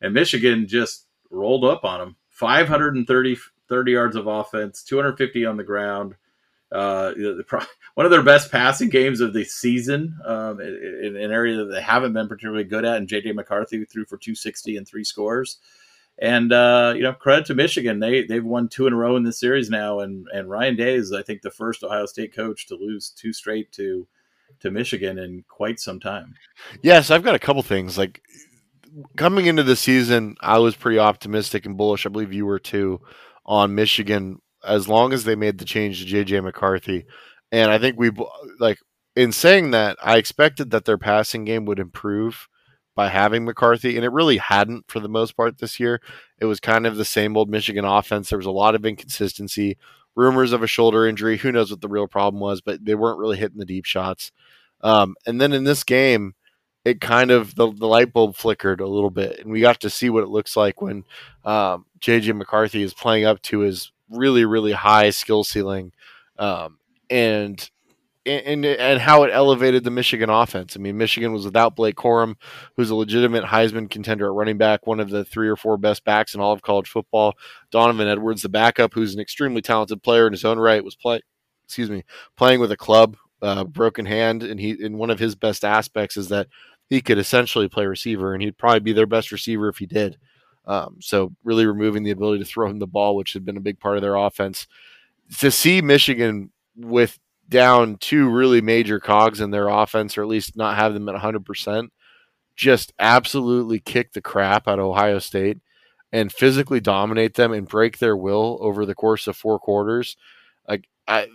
[0.00, 1.03] and Michigan just
[1.34, 2.16] rolled up on them.
[2.30, 3.36] 530
[3.68, 6.14] 30 yards of offense, 250 on the ground.
[6.72, 7.12] Uh,
[7.94, 11.66] one of their best passing games of the season um, in, in, an area that
[11.66, 12.96] they haven't been particularly good at.
[12.96, 15.58] And JJ McCarthy threw for 260 and three scores.
[16.18, 17.98] And uh, you know, credit to Michigan.
[17.98, 20.94] They they've won two in a row in this series now, and and Ryan Day
[20.94, 24.06] is I think the first Ohio State coach to lose two straight to
[24.60, 26.36] to Michigan in quite some time.
[26.82, 27.98] Yes, I've got a couple things.
[27.98, 28.22] Like
[29.16, 32.06] coming into the season, I was pretty optimistic and bullish.
[32.06, 33.00] I believe you were too
[33.44, 37.06] on Michigan as long as they made the change to JJ McCarthy.
[37.52, 38.10] And I think we
[38.58, 38.78] like
[39.16, 42.48] in saying that, I expected that their passing game would improve
[42.96, 46.00] by having McCarthy, and it really hadn't for the most part this year.
[46.38, 48.28] It was kind of the same old Michigan offense.
[48.28, 49.76] There was a lot of inconsistency,
[50.14, 51.38] rumors of a shoulder injury.
[51.38, 54.30] Who knows what the real problem was, but they weren't really hitting the deep shots.
[54.80, 56.34] Um, and then in this game,
[56.84, 59.90] it kind of the, the light bulb flickered a little bit, and we got to
[59.90, 61.04] see what it looks like when
[61.44, 65.92] um, JJ McCarthy is playing up to his really really high skill ceiling,
[66.38, 66.78] um,
[67.08, 67.70] and
[68.26, 70.76] and and how it elevated the Michigan offense.
[70.76, 72.36] I mean, Michigan was without Blake Corum,
[72.76, 76.04] who's a legitimate Heisman contender at running back, one of the three or four best
[76.04, 77.34] backs in all of college football.
[77.70, 81.20] Donovan Edwards, the backup, who's an extremely talented player in his own right, was play,
[81.64, 82.04] excuse me,
[82.36, 86.16] playing with a club, uh, broken hand, and he and one of his best aspects
[86.16, 86.48] is that
[86.88, 90.18] he could essentially play receiver, and he'd probably be their best receiver if he did.
[90.66, 93.60] Um, so really removing the ability to throw him the ball, which had been a
[93.60, 94.66] big part of their offense.
[95.38, 97.18] To see Michigan with
[97.48, 101.14] down two really major cogs in their offense, or at least not have them at
[101.14, 101.88] 100%,
[102.56, 105.58] just absolutely kick the crap out of Ohio State
[106.12, 110.16] and physically dominate them and break their will over the course of four quarters.
[110.68, 111.26] Like I,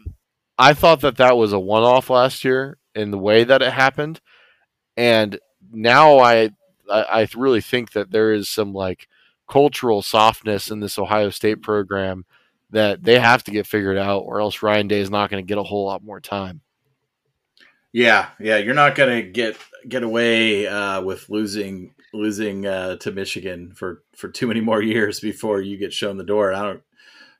[0.58, 4.22] I thought that that was a one-off last year in the way that it happened,
[5.00, 5.40] and
[5.72, 6.50] now I,
[6.92, 9.08] I, I really think that there is some like
[9.50, 12.26] cultural softness in this Ohio State program
[12.72, 15.48] that they have to get figured out, or else Ryan Day is not going to
[15.48, 16.60] get a whole lot more time.
[17.94, 19.56] Yeah, yeah, you're not going to get
[19.88, 25.22] get away uh, with losing losing uh, to Michigan for for too many more years
[25.22, 26.54] before you get shown the door.
[26.54, 26.84] I don't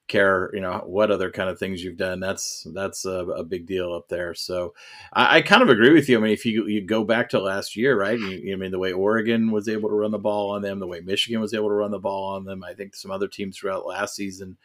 [0.10, 2.20] care, you know, what other kind of things you've done.
[2.20, 4.34] That's that's a, a big deal up there.
[4.34, 4.74] So
[5.14, 6.18] I, I, kind of agree with you.
[6.18, 8.20] I mean, if you you go back to last year, right?
[8.20, 10.80] You, you, I mean, the way Oregon was able to run the ball on them,
[10.80, 12.64] the way Michigan was able to run the ball on them.
[12.64, 14.58] I think some other teams throughout last season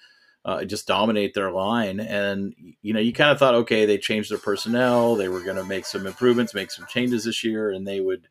[0.45, 2.01] uh, just dominate their line.
[2.01, 5.57] And you know, you kind of thought, okay, they changed their personnel, they were going
[5.57, 8.29] to make some improvements, make some changes this year, and they would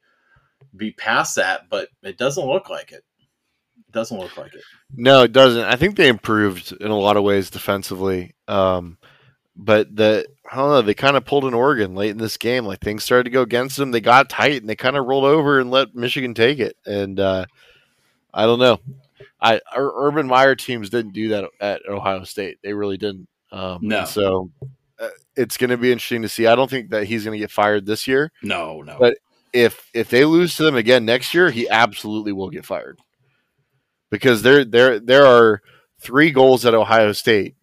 [0.75, 1.69] be past that.
[1.69, 3.03] But it doesn't look like it.
[3.93, 4.63] It doesn't look like it.
[4.95, 5.65] No, it doesn't.
[5.65, 8.33] I think they improved in a lot of ways defensively.
[8.47, 8.97] Um,
[9.55, 12.65] but the I don't know, they kind of pulled an Oregon late in this game.
[12.65, 13.91] Like things started to go against them.
[13.91, 16.75] They got tight and they kind of rolled over and let Michigan take it.
[16.87, 17.45] And uh,
[18.33, 18.79] I don't know.
[19.39, 22.57] I Urban Meyer teams didn't do that at Ohio State.
[22.63, 23.27] They really didn't.
[23.51, 24.05] Um, no.
[24.05, 24.49] So
[24.99, 26.47] uh, it's going to be interesting to see.
[26.47, 28.31] I don't think that he's going to get fired this year.
[28.41, 28.97] No, no.
[28.99, 29.19] But
[29.53, 32.97] if if they lose to them again next year, he absolutely will get fired
[34.13, 35.63] because there there there are
[35.99, 37.55] three goals at Ohio State: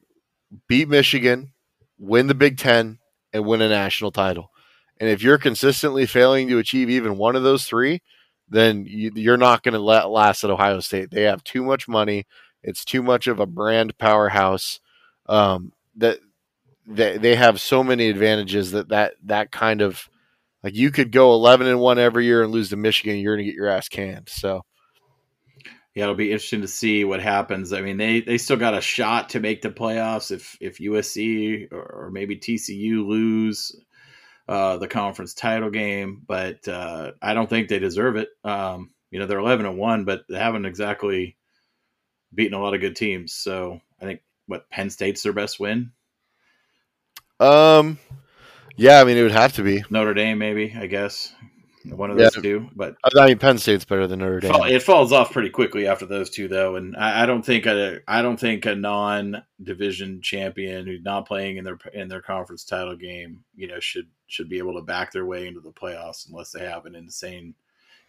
[0.66, 1.52] beat Michigan,
[1.96, 2.98] win the Big Ten,
[3.32, 4.50] and win a national title.
[4.98, 8.02] And if you're consistently failing to achieve even one of those three,
[8.48, 11.12] then you, are not going to let last at Ohio State.
[11.12, 12.26] They have too much money.
[12.64, 14.80] It's too much of a brand powerhouse.
[15.26, 16.18] Um, that
[16.84, 20.08] they, they have so many advantages that that that kind of
[20.64, 23.46] like you could go 11 and 1 every year and lose to Michigan you're going
[23.46, 24.64] to get your ass canned so
[25.94, 28.80] yeah it'll be interesting to see what happens I mean they they still got a
[28.80, 33.74] shot to make the playoffs if if USC or, or maybe TCU lose
[34.50, 38.30] uh, the conference title game, but uh, I don't think they deserve it.
[38.42, 41.36] Um, you know, they're 11 and 1, but they haven't exactly
[42.34, 43.32] beaten a lot of good teams.
[43.32, 45.92] So I think what Penn State's their best win.
[47.38, 48.00] Um,
[48.76, 51.32] yeah, I mean, it would have to be Notre Dame, maybe, I guess
[51.84, 52.42] one of those yeah.
[52.42, 52.68] two.
[52.74, 54.54] But I mean, Penn State's better than Notre Dame.
[54.66, 58.00] It falls off pretty quickly after those two, though, and I, I don't think a
[58.06, 62.96] I don't think a non-division champion who's not playing in their in their conference title
[62.96, 66.52] game, you know, should should be able to back their way into the playoffs unless
[66.52, 67.54] they have an insane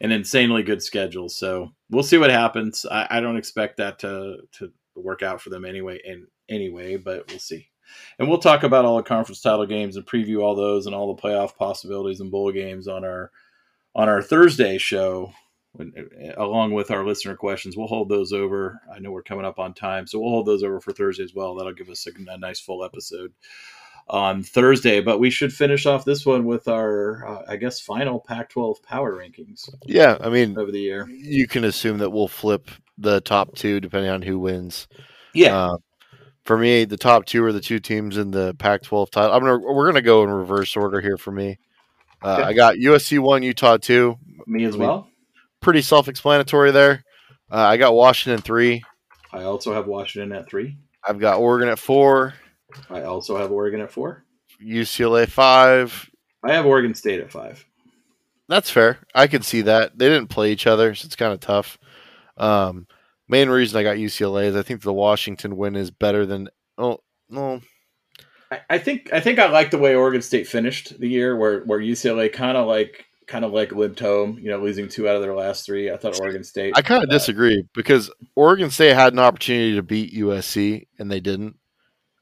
[0.02, 1.30] an insanely good schedule.
[1.30, 2.86] So we'll see what happens.
[2.90, 6.00] I, I don't expect that to to work out for them anyway.
[6.04, 7.70] In anyway, but we'll see.
[8.20, 11.14] and we'll talk about all the conference title games and preview all those and all
[11.14, 13.32] the playoff possibilities and bowl games on our
[13.96, 15.34] on our Thursday show.
[15.74, 15.94] When,
[16.36, 18.82] along with our listener questions, we'll hold those over.
[18.94, 21.34] I know we're coming up on time, so we'll hold those over for Thursday as
[21.34, 21.56] well.
[21.56, 23.32] That'll give us a, a nice full episode
[24.10, 25.00] on Thursday.
[25.00, 29.16] But we should finish off this one with our, uh, I guess, final Pac-12 power
[29.16, 29.70] rankings.
[29.86, 33.80] Yeah, I mean, over the year, you can assume that we'll flip the top two
[33.80, 34.88] depending on who wins.
[35.34, 35.56] Yeah.
[35.56, 35.78] Uh,
[36.44, 39.34] for me, the top two are the two teams in the Pac-12 title.
[39.34, 41.58] I'm gonna we're gonna go in reverse order here for me.
[42.22, 42.44] Uh.
[42.46, 44.18] I got USC one, Utah two.
[44.48, 45.08] Me as well.
[45.62, 47.04] Pretty self-explanatory there.
[47.52, 48.84] Uh, I got Washington three.
[49.34, 50.78] I also have Washington at three.
[51.08, 52.34] I've got Oregon at four.
[52.90, 54.24] I also have Oregon at four.
[54.64, 56.10] UCLA five.
[56.44, 57.66] I have Oregon State at five.
[58.48, 59.00] That's fair.
[59.16, 59.98] I can see that.
[59.98, 61.78] They didn't play each other, so it's kind of tough.
[62.38, 62.88] Um,
[63.28, 67.00] main reason I got UCLA is I think the Washington win is better than oh
[67.30, 67.62] no.
[68.70, 71.80] I, think I think I like the way Oregon State finished the year, where where
[71.80, 75.22] UCLA kind of like kind of like limped home, you know, losing two out of
[75.22, 75.90] their last three.
[75.90, 76.74] I thought Oregon State.
[76.76, 81.10] I kind of uh, disagree because Oregon State had an opportunity to beat USC and
[81.10, 81.56] they didn't.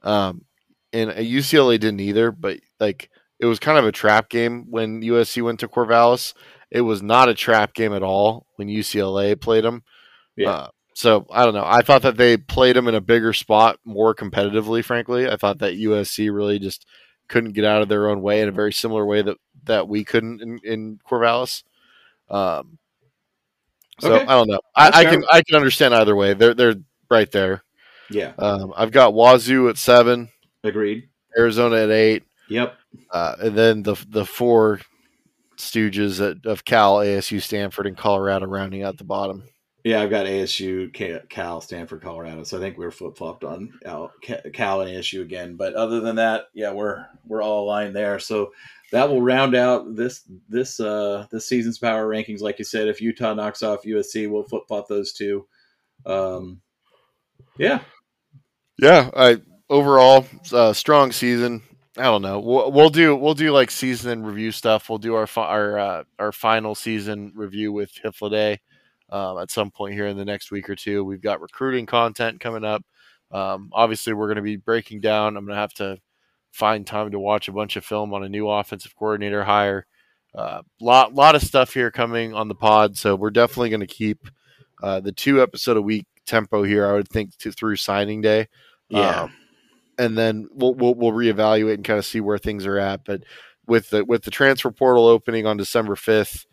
[0.03, 0.45] Um,
[0.93, 3.09] and UCLA didn't either, but like
[3.39, 6.33] it was kind of a trap game when USC went to Corvallis.
[6.69, 9.83] It was not a trap game at all when UCLA played them.
[10.35, 10.51] Yeah.
[10.51, 10.67] Uh,
[10.99, 11.63] so I don't know.
[11.65, 14.83] I thought that they played them in a bigger spot more competitively.
[14.83, 16.85] Frankly, I thought that USC really just
[17.29, 20.03] couldn't get out of their own way in a very similar way that that we
[20.03, 21.63] couldn't in, in Corvallis.
[22.29, 22.79] Um,
[24.01, 24.25] so okay.
[24.25, 24.59] I don't know.
[24.75, 26.33] I, I, can I can understand either way.
[26.33, 26.75] They're they're
[27.09, 27.63] right there.
[28.09, 28.33] Yeah.
[28.37, 30.27] Um, I've got Wazoo at seven.
[30.65, 31.07] Agreed.
[31.37, 32.23] Arizona at eight.
[32.49, 32.75] Yep.
[33.09, 34.81] Uh, and then the the four
[35.55, 39.45] stooges at, of Cal, ASU, Stanford, and Colorado rounding out the bottom.
[39.83, 40.91] Yeah, I've got ASU,
[41.29, 42.43] Cal, Stanford, Colorado.
[42.43, 45.55] So I think we're flip flopped on Cal and ASU again.
[45.55, 48.19] But other than that, yeah, we're we're all aligned there.
[48.19, 48.51] So
[48.91, 52.41] that will round out this this uh this season's power rankings.
[52.41, 55.47] Like you said, if Utah knocks off USC, we'll flip flop those two.
[56.05, 56.59] Um,
[57.57, 57.79] yeah,
[58.79, 59.09] yeah.
[59.15, 61.63] I overall uh, strong season.
[61.97, 62.39] I don't know.
[62.39, 64.89] We'll, we'll, do we'll do like season review stuff.
[64.89, 68.59] We'll do our our uh, our final season review with Hifliday
[69.11, 71.03] um, at some point here in the next week or two.
[71.03, 72.83] We've got recruiting content coming up.
[73.31, 75.37] Um, obviously, we're going to be breaking down.
[75.37, 75.97] I'm going to have to
[76.51, 79.85] find time to watch a bunch of film on a new offensive coordinator hire.
[80.33, 83.87] Uh, lot lot of stuff here coming on the pod, so we're definitely going to
[83.87, 84.27] keep
[84.83, 86.87] uh, the two episode a week tempo here.
[86.87, 88.47] I would think to, through signing day.
[88.89, 89.23] Yeah.
[89.23, 89.33] Um,
[89.97, 93.03] and then we'll, we'll we'll reevaluate and kind of see where things are at.
[93.05, 93.23] But
[93.67, 96.45] with the with the transfer portal opening on December fifth,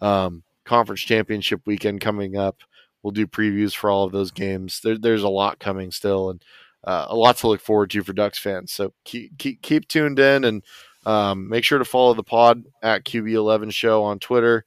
[0.00, 2.58] um, conference championship weekend coming up.
[3.02, 4.80] We'll do previews for all of those games.
[4.82, 6.42] There, there's a lot coming still, and
[6.84, 8.72] uh, a lot to look forward to for Ducks fans.
[8.72, 10.64] So keep keep, keep tuned in, and
[11.06, 14.64] um, make sure to follow the pod at QB11 Show on Twitter.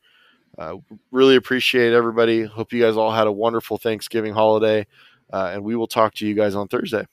[0.58, 0.78] Uh,
[1.12, 2.44] really appreciate everybody.
[2.44, 4.86] Hope you guys all had a wonderful Thanksgiving holiday,
[5.32, 7.06] uh, and we will talk to you guys on Thursday.